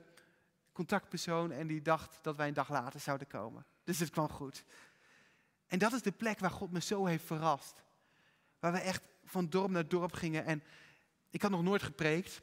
contactpersoon 0.72 1.51
en 1.51 1.68
die 1.68 1.82
dacht 1.82 2.20
dat 2.22 2.36
wij 2.36 2.48
een 2.48 2.53
dag 2.53 2.70
later 2.70 3.00
zouden 3.00 3.27
komen. 3.27 3.65
Dus 3.84 4.00
het 4.00 4.10
kwam 4.10 4.30
goed. 4.30 4.65
En 5.68 5.80
dat 5.80 5.94
is 5.94 6.01
de 6.01 6.12
plek 6.12 6.39
waar 6.39 6.51
God 6.51 6.72
me 6.72 6.82
zo 6.82 7.06
heeft 7.06 7.25
verrast. 7.25 7.84
Waar 8.60 8.72
we 8.72 8.80
echt 8.80 9.01
van 9.24 9.50
dorp 9.50 9.70
naar 9.70 9.88
dorp 9.88 10.13
gingen. 10.13 10.46
En 10.46 10.63
ik 11.30 11.41
had 11.41 11.51
nog 11.51 11.63
nooit 11.63 11.84
gepreekt. 11.84 12.41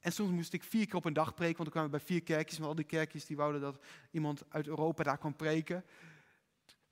En 0.00 0.12
soms 0.12 0.30
moest 0.30 0.52
ik 0.52 0.64
vier 0.64 0.86
keer 0.86 0.96
op 0.96 1.04
een 1.04 1.12
dag 1.12 1.34
preken, 1.34 1.56
want 1.56 1.72
dan 1.72 1.82
kwamen 1.82 1.90
we 1.90 1.96
bij 1.96 2.06
vier 2.06 2.22
kerkjes. 2.22 2.58
Maar 2.58 2.68
al 2.68 2.74
die 2.74 2.84
kerkjes 2.84 3.26
die 3.26 3.36
wouden 3.36 3.60
dat 3.60 3.78
iemand 4.10 4.42
uit 4.48 4.66
Europa 4.66 5.02
daar 5.02 5.18
kwam 5.18 5.36
preken. 5.36 5.84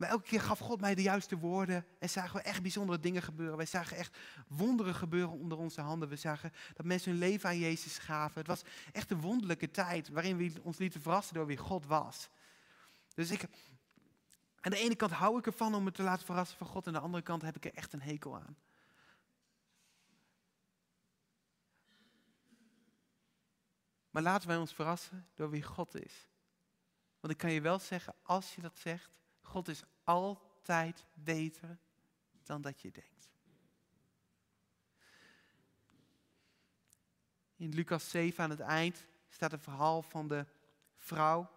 Maar 0.03 0.11
elke 0.11 0.29
keer 0.29 0.41
gaf 0.41 0.59
God 0.59 0.81
mij 0.81 0.95
de 0.95 1.03
juiste 1.03 1.39
woorden 1.39 1.87
en 1.99 2.11
zagen 2.11 2.37
we 2.37 2.43
echt 2.43 2.63
bijzondere 2.63 3.01
dingen 3.01 3.23
gebeuren. 3.23 3.57
Wij 3.57 3.67
zagen 3.67 3.97
echt 3.97 4.19
wonderen 4.49 4.95
gebeuren 4.95 5.31
onder 5.31 5.59
onze 5.59 5.81
handen. 5.81 6.09
We 6.09 6.17
zagen 6.17 6.53
dat 6.75 6.87
mensen 6.87 7.11
hun 7.11 7.21
leven 7.21 7.49
aan 7.49 7.59
Jezus 7.59 7.99
gaven. 7.99 8.39
Het 8.39 8.47
was 8.47 8.63
echt 8.93 9.11
een 9.11 9.21
wonderlijke 9.21 9.71
tijd 9.71 10.09
waarin 10.09 10.37
we 10.37 10.53
ons 10.63 10.79
lieten 10.79 11.01
verrassen 11.01 11.35
door 11.35 11.47
wie 11.47 11.57
God 11.57 11.87
was. 11.87 12.29
Dus 13.15 13.31
ik, 13.31 13.43
aan 14.61 14.71
de 14.71 14.79
ene 14.79 14.95
kant 14.95 15.13
hou 15.13 15.39
ik 15.39 15.47
ervan 15.47 15.75
om 15.75 15.85
me 15.85 15.91
te 15.91 16.03
laten 16.03 16.27
verrassen 16.27 16.59
van 16.59 16.67
God. 16.67 16.87
Aan 16.87 16.93
de 16.93 16.99
andere 16.99 17.23
kant 17.23 17.43
heb 17.43 17.57
ik 17.57 17.65
er 17.65 17.75
echt 17.75 17.93
een 17.93 18.03
hekel 18.03 18.37
aan. 18.37 18.57
Maar 24.11 24.23
laten 24.23 24.49
wij 24.49 24.57
ons 24.57 24.75
verrassen 24.75 25.29
door 25.35 25.51
wie 25.51 25.63
God 25.63 25.95
is. 25.95 26.29
Want 27.21 27.33
ik 27.33 27.39
kan 27.39 27.53
je 27.53 27.61
wel 27.61 27.79
zeggen, 27.79 28.15
als 28.23 28.55
je 28.55 28.61
dat 28.61 28.79
zegt, 28.79 29.11
God 29.53 29.69
is 29.69 29.83
altijd 30.05 31.07
beter 31.15 31.79
dan 32.43 32.63
dat 32.63 32.81
je 32.81 32.91
denkt. 32.91 33.31
In 37.57 37.75
Lucas 37.75 38.11
7 38.11 38.45
aan 38.45 38.51
het 38.51 38.61
eind 38.61 39.07
staat 39.29 39.53
een 39.53 39.61
verhaal 39.61 40.03
van 40.03 40.29
de 40.29 40.47
vrouw 40.97 41.51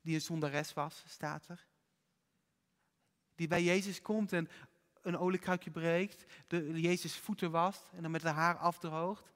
die 0.00 0.14
een 0.14 0.20
zondares 0.20 0.72
was, 0.72 1.04
staat 1.06 1.48
er. 1.48 1.66
Die 3.34 3.48
bij 3.48 3.62
Jezus 3.62 4.02
komt 4.02 4.32
en 4.32 4.48
een 5.02 5.18
oliekruikje 5.18 5.70
breekt, 5.70 6.24
de, 6.46 6.80
Jezus 6.80 7.16
voeten 7.16 7.50
wast 7.50 7.90
en 7.92 8.02
dan 8.02 8.10
met 8.10 8.22
haar 8.22 8.34
haar 8.34 8.56
afdroogt. 8.56 9.32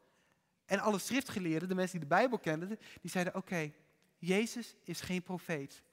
En 0.64 0.78
alle 0.80 0.98
schriftgeleerden, 0.98 1.68
de 1.68 1.74
mensen 1.74 1.98
die 1.98 2.08
de 2.08 2.14
Bijbel 2.14 2.38
kenden, 2.38 2.78
die 3.00 3.10
zeiden, 3.10 3.34
oké, 3.34 3.72
Jezus 4.18 4.74
is 4.82 5.00
geen 5.00 5.22
profeet. 5.22 5.86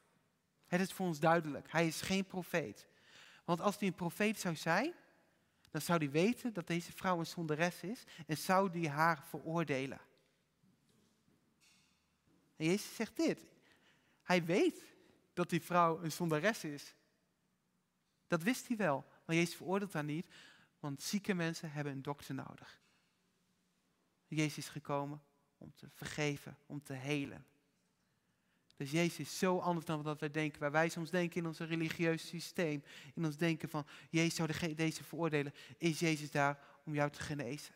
Het 0.68 0.82
is 0.82 0.94
voor 0.94 1.06
ons 1.06 1.20
duidelijk. 1.20 1.72
Hij 1.72 1.88
is 1.88 2.02
geen 2.02 2.26
profeet. 2.26 2.88
Want 3.46 3.62
als 3.62 3.78
hij 3.78 3.88
een 3.88 3.96
profeet 3.96 4.40
zou 4.40 4.56
zijn, 4.56 4.94
dan 5.72 5.82
zou 5.82 5.98
hij 5.98 6.12
weten 6.12 6.54
dat 6.54 6.68
deze 6.68 6.92
vrouw 6.92 7.20
een 7.20 7.26
zonderes 7.26 7.82
is 7.82 8.04
en 8.28 8.38
zou 8.38 8.80
hij 8.80 8.90
haar 8.90 9.24
veroordelen. 9.24 10.00
En 12.56 12.66
Jezus 12.66 12.96
zegt 12.96 13.16
dit. 13.16 13.46
Hij 14.24 14.46
weet 14.46 14.84
dat 15.34 15.50
die 15.50 15.62
vrouw 15.62 16.04
een 16.04 16.12
zonderes 16.12 16.64
is. 16.64 16.96
Dat 18.28 18.44
wist 18.44 18.68
hij 18.68 18.78
wel, 18.78 19.06
maar 19.26 19.36
Jezus 19.36 19.56
veroordeelt 19.56 19.94
haar 19.94 20.04
niet, 20.04 20.28
want 20.80 21.04
zieke 21.04 21.34
mensen 21.34 21.72
hebben 21.72 21.94
een 21.94 22.02
dokter 22.02 22.36
nodig. 22.36 22.80
Jezus 24.28 24.58
is 24.58 24.70
gekomen 24.70 25.22
om 25.58 25.74
te 25.76 25.90
vergeven, 25.94 26.58
om 26.66 26.84
te 26.84 26.94
helen. 26.94 27.46
Dus 28.76 28.92
Jezus 28.92 29.20
is 29.20 29.38
zo 29.38 29.60
anders 29.60 29.86
dan 29.86 30.02
wat 30.02 30.20
wij 30.20 30.32
denken. 30.32 30.60
Waar 30.60 30.72
wij 30.72 30.90
soms 30.90 31.10
denken 31.10 31.38
in 31.38 31.48
ons 31.48 31.60
religieus 31.60 32.28
systeem. 32.28 32.84
In 33.14 33.26
ons 33.26 33.38
denken 33.38 33.70
van, 33.70 33.86
Jezus 34.10 34.36
zou 34.36 34.76
deze 34.76 35.04
veroordelen. 35.04 35.54
Is 35.78 36.00
Jezus 36.00 36.32
daar 36.32 36.60
om 36.84 36.94
jou 36.94 37.12
te 37.12 37.22
genezen? 37.22 37.76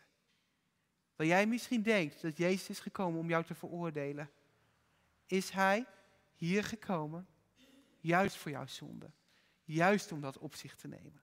Waar 1.16 1.26
jij 1.26 1.46
misschien 1.46 1.82
denkt 1.82 2.22
dat 2.22 2.36
Jezus 2.36 2.68
is 2.68 2.80
gekomen 2.80 3.20
om 3.20 3.28
jou 3.28 3.44
te 3.44 3.54
veroordelen. 3.54 4.30
Is 5.26 5.50
Hij 5.50 5.86
hier 6.34 6.64
gekomen 6.64 7.28
juist 8.00 8.36
voor 8.36 8.50
jouw 8.50 8.66
zonde. 8.66 9.10
Juist 9.64 10.12
om 10.12 10.20
dat 10.20 10.38
op 10.38 10.54
zich 10.54 10.76
te 10.76 10.88
nemen. 10.88 11.22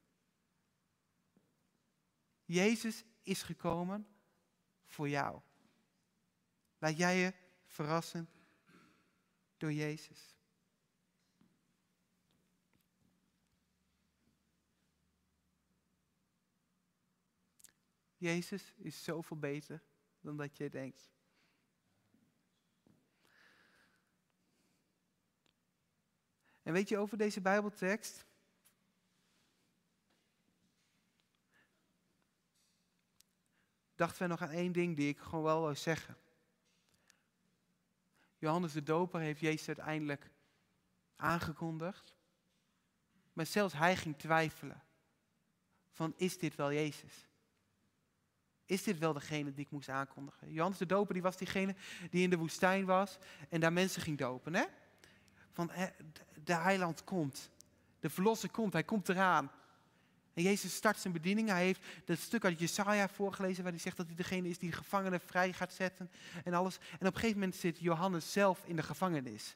Jezus 2.46 3.04
is 3.24 3.44
gekomen 3.44 4.08
voor 4.86 5.10
jou. 5.10 5.42
Laat 6.78 6.98
jij 6.98 7.18
je 7.18 7.34
verrassen 7.66 8.30
door 9.58 9.72
Jezus. 9.72 10.36
Jezus 18.17 18.74
is 18.78 19.04
zoveel 19.04 19.38
beter 19.38 19.84
dan 20.20 20.38
dat 20.38 20.58
je 20.58 20.70
denkt. 20.70 21.10
En 26.62 26.74
weet 26.74 26.89
je 26.89 26.98
over 26.98 27.17
deze 27.17 27.41
Bijbeltekst? 27.41 28.26
Dachten 33.96 34.22
we 34.22 34.28
nog 34.28 34.41
aan 34.41 34.50
één 34.50 34.72
ding 34.72 34.96
die 34.96 35.10
ik 35.10 35.20
gewoon 35.20 35.43
wel 35.43 35.62
wil 35.62 35.76
zeggen. 35.76 36.17
Johannes 38.38 38.73
de 38.73 38.84
Doper 38.84 39.19
heeft 39.19 39.39
Jezus 39.39 39.67
uiteindelijk 39.67 40.30
aangekondigd. 41.15 42.15
Maar 43.34 43.45
zelfs 43.45 43.73
hij 43.73 43.95
ging 43.95 44.17
twijfelen. 44.17 44.84
Van 45.91 46.13
is 46.17 46.38
dit 46.38 46.56
wel 46.56 46.73
Jezus? 46.73 47.28
Is 48.65 48.84
dit 48.84 48.97
wel 48.97 49.13
degene 49.13 49.54
die 49.54 49.65
ik 49.65 49.71
moest 49.71 49.89
aankondigen? 49.89 50.52
Johannes 50.52 50.78
de 50.78 50.86
Doper 50.86 51.13
die 51.13 51.23
was 51.23 51.38
diegene 51.38 51.76
die 52.10 52.23
in 52.23 52.30
de 52.30 52.38
woestijn 52.38 52.86
was 52.86 53.17
en 53.50 53.60
daar 53.60 53.73
mensen 53.73 54.02
ging 54.02 54.17
dopen. 54.17 54.54
Hè? 54.54 54.65
Van 55.52 55.71
de 56.43 56.54
heiland 56.54 57.04
komt. 57.04 57.52
De 58.00 58.10
verlosser 58.10 58.50
komt, 58.50 58.73
hij 58.73 58.84
komt 58.84 59.10
eraan. 59.10 59.52
En 60.38 60.43
Jezus 60.43 60.76
start 60.76 61.00
zijn 61.00 61.13
bediening. 61.13 61.50
Hij 61.50 61.63
heeft 61.63 61.82
dat 62.06 62.19
stuk 62.19 62.45
uit 62.45 62.60
Jesaja 62.60 63.10
voorgelezen 63.10 63.63
waar 63.63 63.71
hij 63.71 63.82
zegt 63.82 63.97
dat 63.97 64.06
hij 64.06 64.15
degene 64.15 64.47
is 64.47 64.58
die 64.58 64.71
gevangenen 64.71 65.19
vrij 65.19 65.54
gaat 65.54 65.73
zetten 65.73 66.12
en 66.43 66.54
alles. 66.54 66.78
En 66.78 67.08
op 67.08 67.13
een 67.13 67.19
gegeven 67.19 67.39
moment 67.39 67.56
zit 67.56 67.80
Johannes 67.80 68.32
zelf 68.32 68.63
in 68.65 68.76
de 68.76 68.84
gevangenis. 68.84 69.56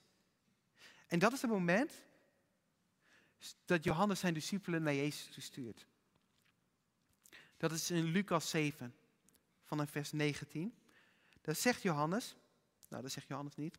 En 1.08 1.20
dat 1.20 1.34
is 1.34 1.42
het 1.42 1.52
moment 1.52 1.94
dat 3.66 3.84
Johannes 3.84 4.20
zijn 4.20 4.34
discipelen 4.34 4.84
naar 4.84 4.96
Jezus 4.96 5.44
stuurt. 5.44 5.86
Dat 7.58 7.72
is 7.72 7.92
in 7.92 8.04
Lucas 8.04 8.50
7, 8.50 8.96
vanaf 9.64 9.90
vers 9.90 10.12
19. 10.12 10.74
Daar 11.42 11.56
zegt 11.56 11.82
Johannes, 11.82 12.36
nou 12.90 13.02
dat 13.02 13.12
zegt 13.12 13.28
Johannes 13.28 13.56
niet. 13.56 13.78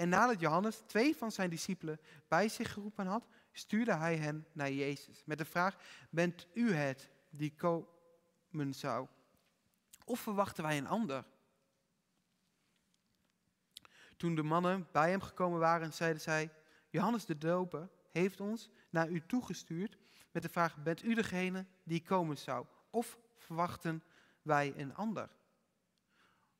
En 0.00 0.08
nadat 0.08 0.40
Johannes 0.40 0.82
twee 0.86 1.16
van 1.16 1.32
zijn 1.32 1.50
discipelen 1.50 2.00
bij 2.28 2.48
zich 2.48 2.72
geroepen 2.72 3.06
had, 3.06 3.28
stuurde 3.52 3.94
hij 3.94 4.16
hen 4.16 4.46
naar 4.52 4.72
Jezus 4.72 5.22
met 5.24 5.38
de 5.38 5.44
vraag, 5.44 5.76
bent 6.10 6.46
u 6.52 6.72
het 6.72 7.10
die 7.30 7.54
zou? 8.70 9.06
Of 10.04 10.20
verwachten 10.20 10.64
wij 10.64 10.78
een 10.78 10.86
ander? 10.86 11.24
Toen 14.16 14.34
de 14.34 14.42
mannen 14.42 14.88
bij 14.92 15.10
hem 15.10 15.20
gekomen 15.20 15.58
waren, 15.58 15.92
zeiden 15.92 16.22
zij: 16.22 16.52
Johannes 16.88 17.24
de 17.24 17.38
Doper 17.38 17.88
heeft 18.10 18.40
ons 18.40 18.70
naar 18.90 19.08
u 19.08 19.26
toegestuurd 19.26 19.96
met 20.30 20.42
de 20.42 20.48
vraag: 20.48 20.82
Bent 20.82 21.02
u 21.02 21.14
degene 21.14 21.66
die 21.82 22.02
komen 22.02 22.38
zou? 22.38 22.66
Of 22.90 23.18
verwachten 23.38 24.02
wij 24.42 24.72
een 24.76 24.94
ander? 24.94 25.28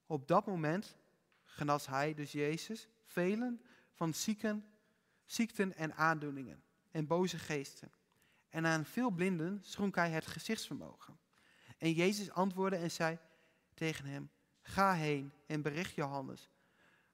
Op 0.06 0.28
dat 0.28 0.46
moment 0.46 0.96
genas 1.44 1.86
hij, 1.86 2.14
dus 2.14 2.32
Jezus, 2.32 2.88
velen 3.10 3.60
van 3.92 4.14
zieken, 4.14 4.64
ziekten 5.24 5.76
en 5.76 5.94
aandoeningen 5.94 6.62
en 6.90 7.06
boze 7.06 7.38
geesten. 7.38 7.92
En 8.48 8.66
aan 8.66 8.84
veel 8.84 9.10
blinden 9.10 9.58
schonk 9.62 9.94
hij 9.94 10.10
het 10.10 10.26
gezichtsvermogen. 10.26 11.18
En 11.78 11.92
Jezus 11.92 12.30
antwoordde 12.30 12.76
en 12.76 12.90
zei 12.90 13.18
tegen 13.74 14.04
hem: 14.04 14.30
Ga 14.60 14.94
heen 14.94 15.32
en 15.46 15.62
bericht 15.62 15.94
Johannes 15.94 16.50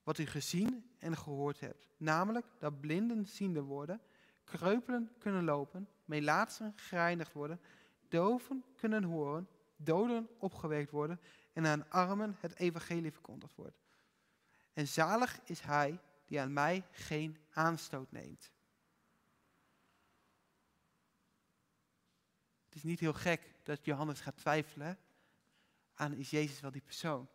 wat 0.03 0.19
u 0.19 0.27
gezien 0.27 0.91
en 0.99 1.17
gehoord 1.17 1.61
hebt. 1.61 1.87
Namelijk 1.97 2.47
dat 2.59 2.81
blinden 2.81 3.27
ziende 3.27 3.61
worden, 3.61 4.01
kreupelen 4.45 5.13
kunnen 5.19 5.45
lopen, 5.45 5.89
melaatsen 6.05 6.73
gereinigd 6.77 7.33
worden, 7.33 7.61
doven 8.09 8.65
kunnen 8.77 9.03
horen, 9.03 9.49
doden 9.77 10.29
opgewekt 10.39 10.91
worden 10.91 11.21
en 11.53 11.67
aan 11.67 11.91
armen 11.91 12.37
het 12.41 12.59
evangelie 12.59 13.13
verkondigd 13.13 13.55
wordt. 13.55 13.86
En 14.77 14.89
zalig 14.89 15.41
is 15.45 15.61
hij 15.61 16.01
die 16.25 16.41
aan 16.41 16.53
mij 16.53 16.87
geen 16.91 17.39
aanstoot 17.53 18.13
neemt. 18.13 18.53
Het 22.65 22.75
is 22.75 22.83
niet 22.83 23.01
heel 23.01 23.13
gek 23.13 23.55
dat 23.63 23.85
Johannes 23.85 24.21
gaat 24.21 24.37
twijfelen 24.37 24.99
aan 25.95 26.13
is 26.13 26.31
Jezus 26.31 26.61
wel 26.61 26.71
die 26.71 26.81
persoon. 26.81 27.29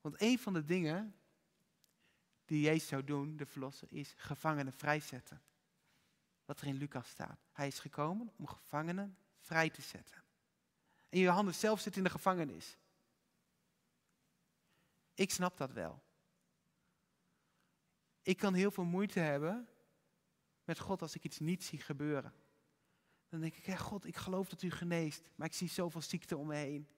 Want 0.00 0.20
een 0.20 0.38
van 0.38 0.52
de 0.52 0.64
dingen 0.64 1.14
die 2.44 2.60
Jezus 2.60 2.88
zou 2.88 3.04
doen, 3.04 3.36
de 3.36 3.46
verlosser, 3.46 3.92
is 3.92 4.14
gevangenen 4.16 4.72
vrijzetten. 4.72 5.42
Wat 6.44 6.60
er 6.60 6.66
in 6.66 6.76
Lucas 6.76 7.08
staat. 7.08 7.40
Hij 7.52 7.66
is 7.66 7.78
gekomen 7.78 8.32
om 8.36 8.46
gevangenen 8.46 9.16
vrij 9.38 9.70
te 9.70 9.82
zetten. 9.82 10.22
En 11.08 11.18
Johannes 11.18 11.60
zelf 11.60 11.80
zit 11.80 11.96
in 11.96 12.04
de 12.04 12.10
gevangenis. 12.10 12.78
Ik 15.20 15.30
snap 15.30 15.56
dat 15.56 15.72
wel. 15.72 16.02
Ik 18.22 18.36
kan 18.36 18.54
heel 18.54 18.70
veel 18.70 18.84
moeite 18.84 19.20
hebben 19.20 19.68
met 20.64 20.78
God 20.78 21.02
als 21.02 21.14
ik 21.14 21.24
iets 21.24 21.38
niet 21.38 21.64
zie 21.64 21.80
gebeuren. 21.80 22.32
Dan 23.28 23.40
denk 23.40 23.56
ik, 23.56 23.66
ja 23.66 23.76
God, 23.76 24.06
ik 24.06 24.16
geloof 24.16 24.48
dat 24.48 24.62
u 24.62 24.70
geneest, 24.70 25.28
maar 25.34 25.46
ik 25.46 25.54
zie 25.54 25.68
zoveel 25.68 26.00
ziekte 26.00 26.36
om 26.36 26.46
me 26.46 26.54
heen. 26.54 26.88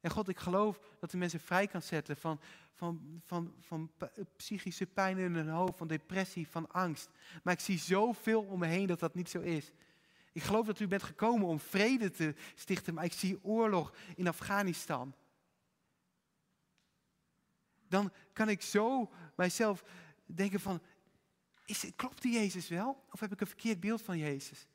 En 0.00 0.10
God, 0.10 0.28
ik 0.28 0.38
geloof 0.38 0.80
dat 0.98 1.12
u 1.12 1.18
mensen 1.18 1.40
vrij 1.40 1.66
kan 1.66 1.82
zetten 1.82 2.16
van, 2.16 2.40
van, 2.72 3.20
van, 3.24 3.54
van 3.60 3.90
psychische 4.36 4.86
pijn 4.86 5.18
in 5.18 5.34
hun 5.34 5.48
hoofd, 5.48 5.78
van 5.78 5.88
depressie, 5.88 6.48
van 6.48 6.70
angst. 6.70 7.10
Maar 7.42 7.54
ik 7.54 7.60
zie 7.60 7.78
zoveel 7.78 8.42
om 8.42 8.58
me 8.58 8.66
heen 8.66 8.86
dat 8.86 9.00
dat 9.00 9.14
niet 9.14 9.30
zo 9.30 9.40
is. 9.40 9.72
Ik 10.32 10.42
geloof 10.42 10.66
dat 10.66 10.80
u 10.80 10.88
bent 10.88 11.02
gekomen 11.02 11.48
om 11.48 11.60
vrede 11.60 12.10
te 12.10 12.34
stichten, 12.54 12.94
maar 12.94 13.04
ik 13.04 13.12
zie 13.12 13.44
oorlog 13.44 13.94
in 14.14 14.28
Afghanistan. 14.28 15.14
Dan 17.88 18.12
kan 18.32 18.48
ik 18.48 18.62
zo 18.62 19.12
mijzelf 19.36 19.84
denken 20.26 20.60
van, 20.60 20.82
is, 21.64 21.84
klopt 21.96 22.22
die 22.22 22.32
Jezus 22.32 22.68
wel? 22.68 23.04
Of 23.10 23.20
heb 23.20 23.32
ik 23.32 23.40
een 23.40 23.46
verkeerd 23.46 23.80
beeld 23.80 24.02
van 24.02 24.18
Jezus? 24.18 24.66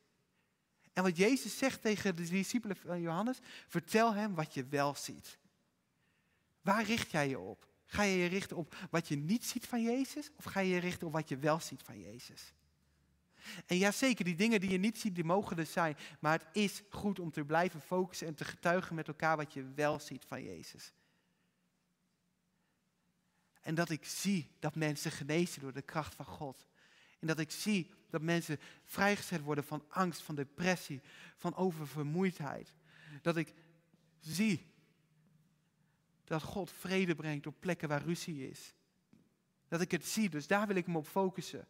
En 0.94 1.04
wat 1.04 1.18
Jezus 1.18 1.58
zegt 1.58 1.82
tegen 1.82 2.16
de 2.16 2.30
discipelen 2.30 2.76
van 2.76 3.02
Johannes, 3.02 3.40
vertel 3.68 4.14
hem 4.14 4.36
wat 4.36 4.54
je 4.54 4.66
wel 4.66 4.96
ziet. 4.96 5.38
Waar 6.62 6.84
richt 6.84 7.12
jij 7.12 7.30
je 7.30 7.40
op? 7.40 7.72
Ga 7.86 8.04
je 8.04 8.18
je 8.18 8.28
richten 8.28 8.58
op 8.58 8.76
wat 8.90 9.08
je 9.08 9.16
niet 9.16 9.46
ziet 9.46 9.68
van 9.68 9.82
Jezus? 9.82 10.30
Of 10.36 10.44
ga 10.44 10.60
je 10.60 10.74
je 10.74 10.80
richten 10.80 11.08
op 11.08 11.14
wat 11.14 11.30
je 11.30 11.38
wel 11.38 11.60
ziet 11.60 11.82
van 11.82 12.00
Jezus? 12.00 12.54
En 13.66 13.78
ja, 13.78 13.92
zeker, 13.92 14.26
die 14.26 14.36
dingen 14.36 14.60
die 14.60 14.70
je 14.70 14.78
niet 14.78 15.00
ziet, 15.00 15.16
die 15.16 15.24
mogen 15.24 15.58
er 15.58 15.66
zijn. 15.66 15.98
Maar 16.20 16.40
het 16.40 16.48
is 16.52 16.82
goed 16.90 17.20
om 17.20 17.32
te 17.32 17.46
blijven 17.46 17.82
focussen 17.82 18.28
en 18.28 18.36
te 18.36 18.46
getuigen 18.46 18.96
met 18.96 19.08
elkaar 19.08 19.38
wat 19.38 19.54
je 19.54 19.72
wel 19.76 20.00
ziet 20.00 20.26
van 20.26 20.44
Jezus. 20.44 20.94
En 23.64 23.76
dat 23.76 23.90
ik 23.90 24.06
zie 24.06 24.52
dat 24.60 24.76
mensen 24.76 25.12
genezen 25.12 25.62
door 25.62 25.74
de 25.74 25.82
kracht 25.82 26.16
van 26.16 26.26
God. 26.26 26.66
En 27.20 27.28
dat 27.28 27.40
ik 27.40 27.52
zie 27.52 27.92
dat 28.10 28.22
mensen 28.22 28.60
vrijgezet 28.84 29.42
worden 29.42 29.64
van 29.64 29.86
angst, 29.88 30.22
van 30.22 30.36
depressie, 30.36 31.02
van 31.38 31.56
oververmoeidheid. 31.56 32.74
Dat 33.22 33.38
ik 33.38 33.54
zie 34.20 34.72
dat 36.24 36.42
God 36.42 36.72
vrede 36.72 37.16
brengt 37.16 37.48
op 37.48 37.56
plekken 37.60 37.90
waar 37.90 38.04
ruzie 38.04 38.50
is. 38.50 38.74
Dat 39.68 39.82
ik 39.82 39.92
het 39.92 40.06
zie, 40.06 40.30
dus 40.30 40.48
daar 40.48 40.68
wil 40.68 40.76
ik 40.76 40.88
me 40.88 40.98
op 40.98 41.08
focussen. 41.08 41.68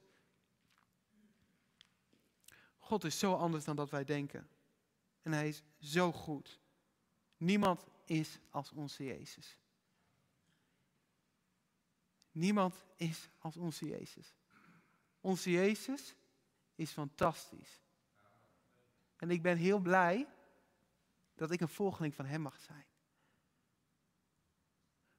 God 2.78 3.04
is 3.04 3.20
zo 3.20 3.34
anders 3.34 3.64
dan 3.64 3.76
dat 3.76 3.90
wij 3.90 4.04
denken. 4.04 4.48
En 5.22 5.32
hij 5.32 5.48
is 5.48 5.64
zo 5.80 6.12
goed. 6.12 6.60
Niemand 7.38 7.86
is 8.06 8.40
als 8.50 8.72
onze 8.72 9.04
Jezus. 9.04 9.60
Niemand 12.34 12.84
is 12.96 13.30
als 13.40 13.58
onze 13.58 13.86
Jezus. 13.86 14.36
Onze 15.22 15.52
Jezus 15.52 16.16
is 16.76 16.92
fantastisch. 16.92 17.82
En 19.16 19.32
ik 19.32 19.42
ben 19.42 19.58
heel 19.58 19.80
blij 19.80 20.28
dat 21.36 21.52
ik 21.52 21.62
een 21.62 21.70
volgeling 21.70 22.16
van 22.16 22.26
Hem 22.26 22.42
mag 22.42 22.60
zijn. 22.60 22.86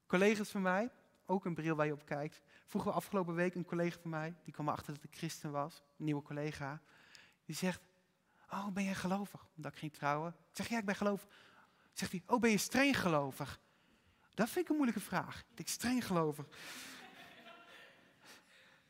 Collega's 0.06 0.50
van 0.50 0.62
mij, 0.62 0.90
ook 1.26 1.44
een 1.44 1.54
bril 1.54 1.76
waar 1.76 1.86
je 1.86 1.92
op 1.92 2.04
kijkt. 2.04 2.40
Vroeger 2.66 2.92
afgelopen 2.92 3.34
week 3.34 3.54
een 3.54 3.64
collega 3.64 3.98
van 4.00 4.10
mij, 4.10 4.34
die 4.44 4.52
kwam 4.52 4.68
erachter 4.68 4.94
dat 4.94 5.04
ik 5.04 5.16
christen 5.16 5.50
was, 5.50 5.82
een 5.98 6.04
nieuwe 6.04 6.22
collega. 6.22 6.82
Die 7.44 7.54
zegt, 7.54 7.80
oh 8.50 8.68
ben 8.68 8.84
jij 8.84 8.94
gelovig? 8.94 9.46
Omdat 9.56 9.72
ik 9.72 9.78
ging 9.78 9.92
trouwen. 9.92 10.36
Ik 10.50 10.56
zeg, 10.56 10.68
ja 10.68 10.78
ik 10.78 10.84
ben 10.84 10.96
gelovig. 10.96 11.28
Zegt 11.92 12.12
hij, 12.12 12.22
oh 12.26 12.40
ben 12.40 12.50
je 12.50 12.58
streng 12.58 13.00
gelovig? 13.00 13.60
Dat 14.34 14.48
vind 14.48 14.64
ik 14.64 14.70
een 14.70 14.76
moeilijke 14.76 15.02
vraag. 15.02 15.44
Ik 15.54 15.68
streng 15.68 16.06
gelovig. 16.06 16.46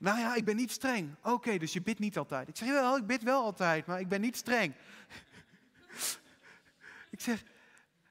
Nou 0.05 0.19
ja, 0.19 0.35
ik 0.35 0.45
ben 0.45 0.57
niet 0.57 0.71
streng. 0.71 1.15
Oké, 1.23 1.59
dus 1.59 1.73
je 1.73 1.83
bidt 1.83 1.99
niet 1.99 2.19
altijd. 2.19 2.49
Ik 2.49 2.57
zeg, 2.57 2.69
wel, 2.69 2.97
ik 2.97 3.07
bid 3.07 3.23
wel 3.23 3.43
altijd, 3.43 3.87
maar 3.87 4.01
ik 4.01 4.09
ben 4.09 4.21
niet 4.21 4.37
streng. 4.37 4.75
ik 7.11 7.21
zeg, 7.21 7.43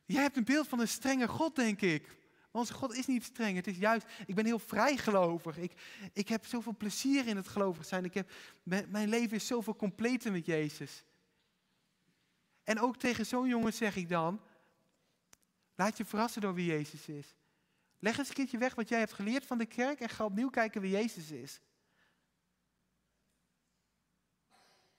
jij 0.06 0.22
hebt 0.22 0.38
een 0.38 0.44
beeld 0.44 0.68
van 0.68 0.80
een 0.80 0.88
strenge 0.88 1.28
God, 1.28 1.56
denk 1.56 1.82
ik. 1.82 2.08
Maar 2.52 2.62
onze 2.62 2.74
God 2.74 2.94
is 2.94 3.06
niet 3.06 3.24
streng. 3.24 3.56
Het 3.56 3.68
is 3.68 3.78
juist, 3.78 4.08
ik 4.26 4.36
ben 4.36 4.46
heel 4.46 4.60
vrijgelovig. 4.60 5.58
Ik, 5.58 5.74
ik 6.14 6.30
heb 6.30 6.46
zoveel 6.46 6.76
plezier 6.78 7.28
in 7.28 7.36
het 7.36 7.48
gelovig 7.48 7.86
zijn. 7.86 8.06
Ik 8.06 8.14
heb, 8.14 8.32
mijn 8.64 9.10
leven 9.10 9.36
is 9.36 9.48
zoveel 9.48 9.76
completer 9.76 10.32
met 10.32 10.46
Jezus. 10.46 11.04
En 12.64 12.80
ook 12.80 12.98
tegen 12.98 13.26
zo'n 13.26 13.48
jongen 13.48 13.74
zeg 13.74 13.96
ik 13.96 14.10
dan, 14.10 14.42
laat 15.76 15.98
je 15.98 16.06
verrassen 16.06 16.42
door 16.42 16.54
wie 16.54 16.66
Jezus 16.66 17.08
is. 17.08 17.36
Leg 18.00 18.18
eens 18.18 18.28
een 18.28 18.34
keertje 18.34 18.58
weg 18.58 18.76
wat 18.76 18.90
jij 18.90 19.00
hebt 19.00 19.14
geleerd 19.14 19.46
van 19.46 19.58
de 19.58 19.66
kerk 19.66 20.00
en 20.00 20.10
ga 20.10 20.26
opnieuw 20.26 20.50
kijken 20.50 20.82
wie 20.82 20.92
Jezus 20.92 21.32
is. 21.32 21.62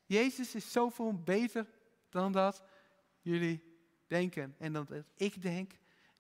Jezus 0.05 0.55
is 0.55 0.73
zoveel 0.73 1.23
beter 1.23 1.67
dan 2.09 2.33
dat 2.33 2.63
jullie 3.21 3.63
denken. 4.07 4.55
En 4.59 4.73
dat 4.73 4.91
ik 5.17 5.43
denk, 5.43 5.73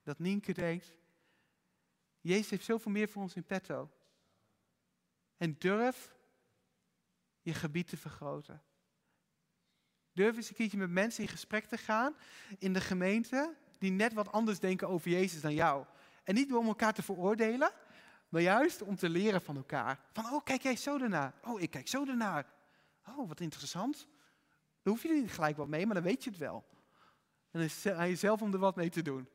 dat 0.03 0.18
Nienke 0.18 0.53
denkt. 0.53 0.94
Jezus 2.20 2.51
heeft 2.51 2.64
zoveel 2.64 2.92
meer 2.92 3.09
voor 3.09 3.23
ons 3.23 3.35
in 3.35 3.44
petto. 3.44 3.90
En 5.37 5.57
durf 5.59 6.16
je 7.40 7.55
gebied 7.55 7.88
te 7.88 7.97
vergroten. 7.97 8.62
Durf 10.12 10.37
eens 10.37 10.49
een 10.49 10.55
keertje 10.55 10.79
met 10.79 10.90
mensen 10.90 11.23
in 11.23 11.29
gesprek 11.29 11.64
te 11.64 11.79
gaan 11.79 12.16
in 12.59 12.73
de 12.73 12.81
gemeente 12.81 13.57
die 13.79 13.90
net 13.90 14.12
wat 14.12 14.33
anders 14.33 14.59
denken 14.59 14.88
over 14.88 15.11
Jezus 15.11 15.40
dan 15.40 15.55
jou. 15.55 15.85
En 16.23 16.35
niet 16.35 16.55
om 16.55 16.66
elkaar 16.66 16.94
te 16.94 17.03
veroordelen, 17.03 17.73
maar 18.29 18.40
juist 18.40 18.83
om 18.83 18.97
te 18.97 19.09
leren 19.09 19.42
van 19.42 19.57
elkaar. 19.57 20.01
Van, 20.12 20.25
oh, 20.25 20.44
kijk 20.44 20.62
jij 20.62 20.77
zo 20.77 20.99
ernaar. 20.99 21.35
Oh, 21.42 21.61
ik 21.61 21.70
kijk 21.70 21.88
zo 21.88 22.07
ernaar. 22.07 22.47
Oh, 23.09 23.29
wat 23.29 23.40
interessant. 23.40 24.07
Dan 24.83 24.93
hoef 24.93 25.03
je 25.03 25.09
er 25.09 25.21
niet 25.21 25.33
gelijk 25.33 25.57
wat 25.57 25.69
mee, 25.69 25.87
maar 25.87 25.95
dan 25.95 26.05
weet 26.05 26.25
je 26.25 26.31
het 26.31 26.38
wel. 26.38 26.64
En 27.51 27.61
dan 27.61 27.62
is 27.62 27.87
aan 27.87 28.09
jezelf 28.09 28.43
om 28.43 28.53
er 28.53 28.59
wat 28.59 28.77
mee 28.77 28.90
te 28.90 29.03
doen. 29.03 29.29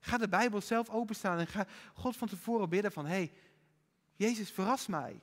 Ga 0.00 0.18
de 0.18 0.28
Bijbel 0.28 0.60
zelf 0.60 0.88
openstaan 0.88 1.38
en 1.38 1.46
ga 1.46 1.66
God 1.94 2.16
van 2.16 2.28
tevoren 2.28 2.68
bidden 2.68 2.92
van, 2.92 3.06
hé, 3.06 3.10
hey, 3.10 3.32
Jezus, 4.14 4.50
verras 4.50 4.86
mij. 4.86 5.20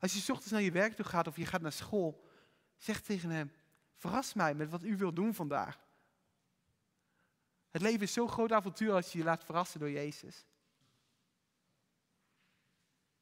Als 0.00 0.12
je 0.12 0.20
s 0.20 0.28
ochtends 0.28 0.52
naar 0.52 0.62
je 0.62 0.70
werk 0.70 0.94
toe 0.94 1.04
gaat 1.04 1.26
of 1.26 1.36
je 1.36 1.46
gaat 1.46 1.60
naar 1.60 1.72
school, 1.72 2.24
zeg 2.76 3.00
tegen 3.00 3.30
hem, 3.30 3.52
verras 3.96 4.34
mij 4.34 4.54
met 4.54 4.70
wat 4.70 4.82
u 4.82 4.96
wilt 4.96 5.16
doen 5.16 5.34
vandaag. 5.34 5.78
Het 7.70 7.82
leven 7.82 8.00
is 8.00 8.12
zo'n 8.12 8.28
groot 8.28 8.52
avontuur 8.52 8.92
als 8.92 9.12
je 9.12 9.18
je 9.18 9.24
laat 9.24 9.44
verrassen 9.44 9.80
door 9.80 9.90
Jezus. 9.90 10.46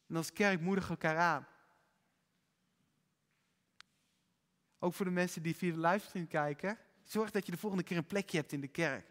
En 0.06 0.16
als 0.16 0.32
kerk 0.32 0.60
moedigen 0.60 0.90
elkaar 0.90 1.18
aan. 1.18 1.46
Ook 4.78 4.94
voor 4.94 5.04
de 5.04 5.10
mensen 5.10 5.42
die 5.42 5.56
via 5.56 5.72
de 5.72 5.80
livestream 5.80 6.28
kijken. 6.28 6.78
Zorg 7.02 7.30
dat 7.30 7.46
je 7.46 7.52
de 7.52 7.58
volgende 7.58 7.84
keer 7.84 7.96
een 7.96 8.06
plekje 8.06 8.36
hebt 8.36 8.52
in 8.52 8.60
de 8.60 8.68
kerk. 8.68 9.06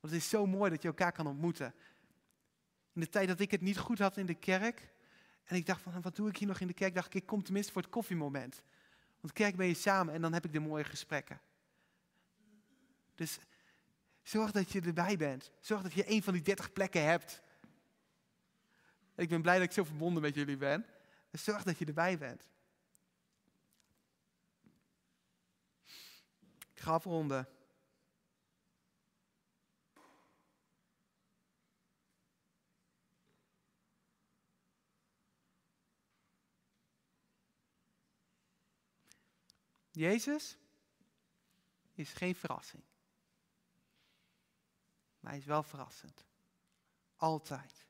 Want 0.00 0.12
het 0.12 0.22
is 0.22 0.28
zo 0.28 0.46
mooi 0.46 0.70
dat 0.70 0.82
je 0.82 0.88
elkaar 0.88 1.12
kan 1.12 1.26
ontmoeten. 1.26 1.74
In 2.92 3.00
de 3.00 3.08
tijd 3.08 3.28
dat 3.28 3.40
ik 3.40 3.50
het 3.50 3.60
niet 3.60 3.78
goed 3.78 3.98
had 3.98 4.16
in 4.16 4.26
de 4.26 4.34
kerk. 4.34 4.92
En 5.44 5.56
ik 5.56 5.66
dacht 5.66 5.80
van, 5.80 6.02
wat 6.02 6.16
doe 6.16 6.28
ik 6.28 6.36
hier 6.36 6.48
nog 6.48 6.60
in 6.60 6.66
de 6.66 6.72
kerk? 6.72 6.94
Dacht 6.94 7.06
ik, 7.06 7.14
ik 7.14 7.26
kom 7.26 7.42
tenminste 7.42 7.72
voor 7.72 7.82
het 7.82 7.90
koffiemoment. 7.90 8.62
Want 9.20 9.32
kerk 9.32 9.56
ben 9.56 9.66
je 9.66 9.74
samen 9.74 10.14
en 10.14 10.20
dan 10.20 10.32
heb 10.32 10.44
ik 10.44 10.52
de 10.52 10.60
mooie 10.60 10.84
gesprekken. 10.84 11.40
Dus 13.14 13.38
zorg 14.22 14.50
dat 14.50 14.70
je 14.70 14.80
erbij 14.80 15.16
bent. 15.16 15.50
Zorg 15.60 15.82
dat 15.82 15.92
je 15.92 16.10
een 16.10 16.22
van 16.22 16.32
die 16.32 16.42
dertig 16.42 16.72
plekken 16.72 17.04
hebt. 17.04 17.42
Ik 19.16 19.28
ben 19.28 19.42
blij 19.42 19.54
dat 19.54 19.64
ik 19.64 19.72
zo 19.72 19.84
verbonden 19.84 20.22
met 20.22 20.34
jullie 20.34 20.56
ben. 20.56 20.86
Dus 21.30 21.44
zorg 21.44 21.62
dat 21.62 21.78
je 21.78 21.84
erbij 21.84 22.18
bent. 22.18 22.48
Ga 26.84 26.92
afronden. 26.92 27.48
Jezus 39.90 40.56
is 41.92 42.12
geen 42.12 42.34
verrassing. 42.34 42.82
Maar 45.20 45.30
hij 45.30 45.40
is 45.40 45.46
wel 45.46 45.62
verrassend. 45.62 46.24
Altijd. 47.16 47.86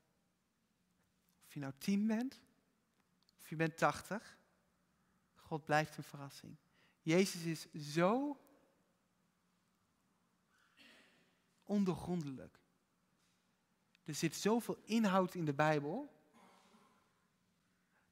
Of 1.45 1.55
je 1.55 1.61
nou 1.61 1.73
tien 1.79 2.07
bent, 2.07 2.41
of 3.41 3.49
je 3.49 3.57
bent 3.57 3.79
tachtig, 3.79 4.39
God 5.35 5.65
blijft 5.65 5.97
een 5.97 6.05
verrassing. 6.05 6.57
Jezus 7.03 7.43
is 7.43 7.93
zo 7.93 8.39
ondergrondelijk. 11.65 12.61
Er 14.05 14.15
zit 14.15 14.35
zoveel 14.35 14.79
inhoud 14.85 15.35
in 15.35 15.45
de 15.45 15.55
Bijbel. 15.55 16.13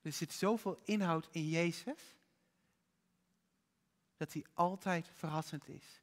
Er 0.00 0.12
zit 0.12 0.32
zoveel 0.32 0.80
inhoud 0.84 1.28
in 1.30 1.48
Jezus. 1.48 2.16
Dat 4.16 4.32
hij 4.32 4.44
altijd 4.54 5.08
verrassend 5.08 5.68
is. 5.68 6.00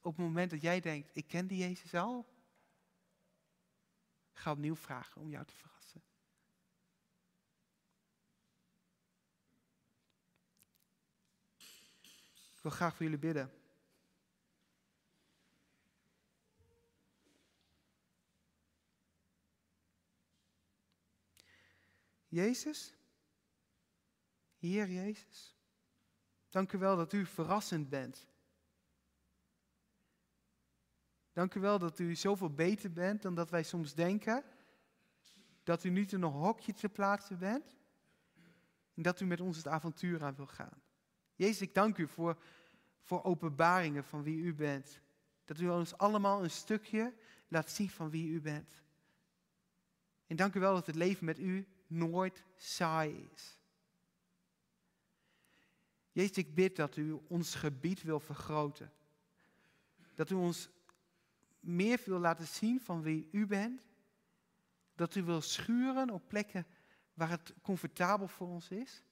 Op 0.00 0.16
het 0.16 0.26
moment 0.26 0.50
dat 0.50 0.60
jij 0.60 0.80
denkt, 0.80 1.10
ik 1.12 1.26
ken 1.26 1.46
die 1.46 1.58
Jezus 1.58 1.94
al. 1.94 2.32
Ga 4.32 4.50
opnieuw 4.50 4.76
vragen 4.76 5.20
om 5.20 5.30
jou 5.30 5.44
te 5.44 5.54
verrassen. 5.54 6.02
Ik 12.54 12.60
wil 12.62 12.70
graag 12.70 12.94
voor 12.94 13.04
jullie 13.04 13.18
bidden. 13.18 13.63
Jezus, 22.34 22.94
Heer 24.58 24.90
Jezus, 24.90 25.56
dank 26.48 26.72
u 26.72 26.78
wel 26.78 26.96
dat 26.96 27.12
u 27.12 27.26
verrassend 27.26 27.88
bent. 27.88 28.26
Dank 31.32 31.54
u 31.54 31.60
wel 31.60 31.78
dat 31.78 31.98
u 31.98 32.14
zoveel 32.14 32.50
beter 32.50 32.92
bent 32.92 33.22
dan 33.22 33.34
dat 33.34 33.50
wij 33.50 33.62
soms 33.62 33.94
denken. 33.94 34.44
Dat 35.62 35.84
u 35.84 35.90
niet 35.90 36.12
in 36.12 36.22
een 36.22 36.30
hokje 36.30 36.72
te 36.72 36.88
plaatsen 36.88 37.38
bent. 37.38 37.76
En 38.94 39.02
dat 39.02 39.20
u 39.20 39.24
met 39.24 39.40
ons 39.40 39.56
het 39.56 39.68
avontuur 39.68 40.24
aan 40.24 40.34
wil 40.34 40.46
gaan. 40.46 40.82
Jezus, 41.34 41.60
ik 41.60 41.74
dank 41.74 41.98
u 41.98 42.08
voor, 42.08 42.42
voor 43.00 43.24
openbaringen 43.24 44.04
van 44.04 44.22
wie 44.22 44.36
u 44.36 44.54
bent. 44.54 45.00
Dat 45.44 45.60
u 45.60 45.68
ons 45.68 45.98
allemaal 45.98 46.42
een 46.42 46.50
stukje 46.50 47.14
laat 47.48 47.70
zien 47.70 47.90
van 47.90 48.10
wie 48.10 48.28
u 48.28 48.40
bent. 48.40 48.82
En 50.26 50.36
dank 50.36 50.54
u 50.54 50.60
wel 50.60 50.74
dat 50.74 50.86
het 50.86 50.96
leven 50.96 51.24
met 51.24 51.38
u 51.38 51.68
nooit 51.94 52.44
saai 52.56 53.28
is. 53.34 53.58
Jezus, 56.12 56.36
ik 56.36 56.54
bid 56.54 56.76
dat 56.76 56.96
u 56.96 57.20
ons 57.28 57.54
gebied 57.54 58.02
wil 58.02 58.20
vergroten. 58.20 58.92
Dat 60.14 60.30
u 60.30 60.34
ons 60.34 60.68
meer 61.60 62.00
wil 62.04 62.18
laten 62.18 62.46
zien 62.46 62.80
van 62.80 63.02
wie 63.02 63.28
u 63.32 63.46
bent. 63.46 63.86
Dat 64.94 65.14
u 65.14 65.22
wil 65.22 65.40
schuren 65.40 66.10
op 66.10 66.28
plekken 66.28 66.66
waar 67.14 67.30
het 67.30 67.54
comfortabel 67.62 68.28
voor 68.28 68.48
ons 68.48 68.70
is. 68.70 69.02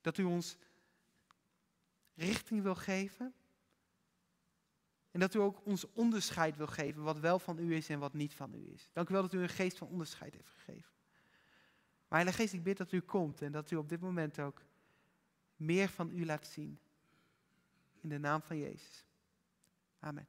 Dat 0.00 0.18
u 0.18 0.24
ons 0.24 0.56
richting 2.14 2.62
wil 2.62 2.74
geven. 2.74 3.34
En 5.12 5.20
dat 5.20 5.34
u 5.34 5.38
ook 5.38 5.66
ons 5.66 5.92
onderscheid 5.92 6.56
wil 6.56 6.66
geven, 6.66 7.02
wat 7.02 7.18
wel 7.18 7.38
van 7.38 7.58
u 7.58 7.74
is 7.74 7.88
en 7.88 7.98
wat 7.98 8.12
niet 8.12 8.34
van 8.34 8.54
u 8.54 8.70
is. 8.72 8.88
Dank 8.92 9.08
u 9.08 9.12
wel 9.12 9.22
dat 9.22 9.32
u 9.32 9.42
een 9.42 9.48
geest 9.48 9.78
van 9.78 9.88
onderscheid 9.88 10.34
heeft 10.34 10.48
gegeven. 10.48 10.90
Maar 12.08 12.20
Heilige 12.20 12.42
Geest, 12.42 12.54
ik 12.54 12.62
bid 12.62 12.76
dat 12.76 12.92
u 12.92 13.00
komt 13.00 13.42
en 13.42 13.52
dat 13.52 13.70
u 13.70 13.76
op 13.76 13.88
dit 13.88 14.00
moment 14.00 14.40
ook 14.40 14.62
meer 15.56 15.88
van 15.88 16.10
u 16.10 16.26
laat 16.26 16.46
zien. 16.46 16.78
In 18.00 18.08
de 18.08 18.18
naam 18.18 18.42
van 18.42 18.58
Jezus. 18.58 19.04
Amen. 19.98 20.26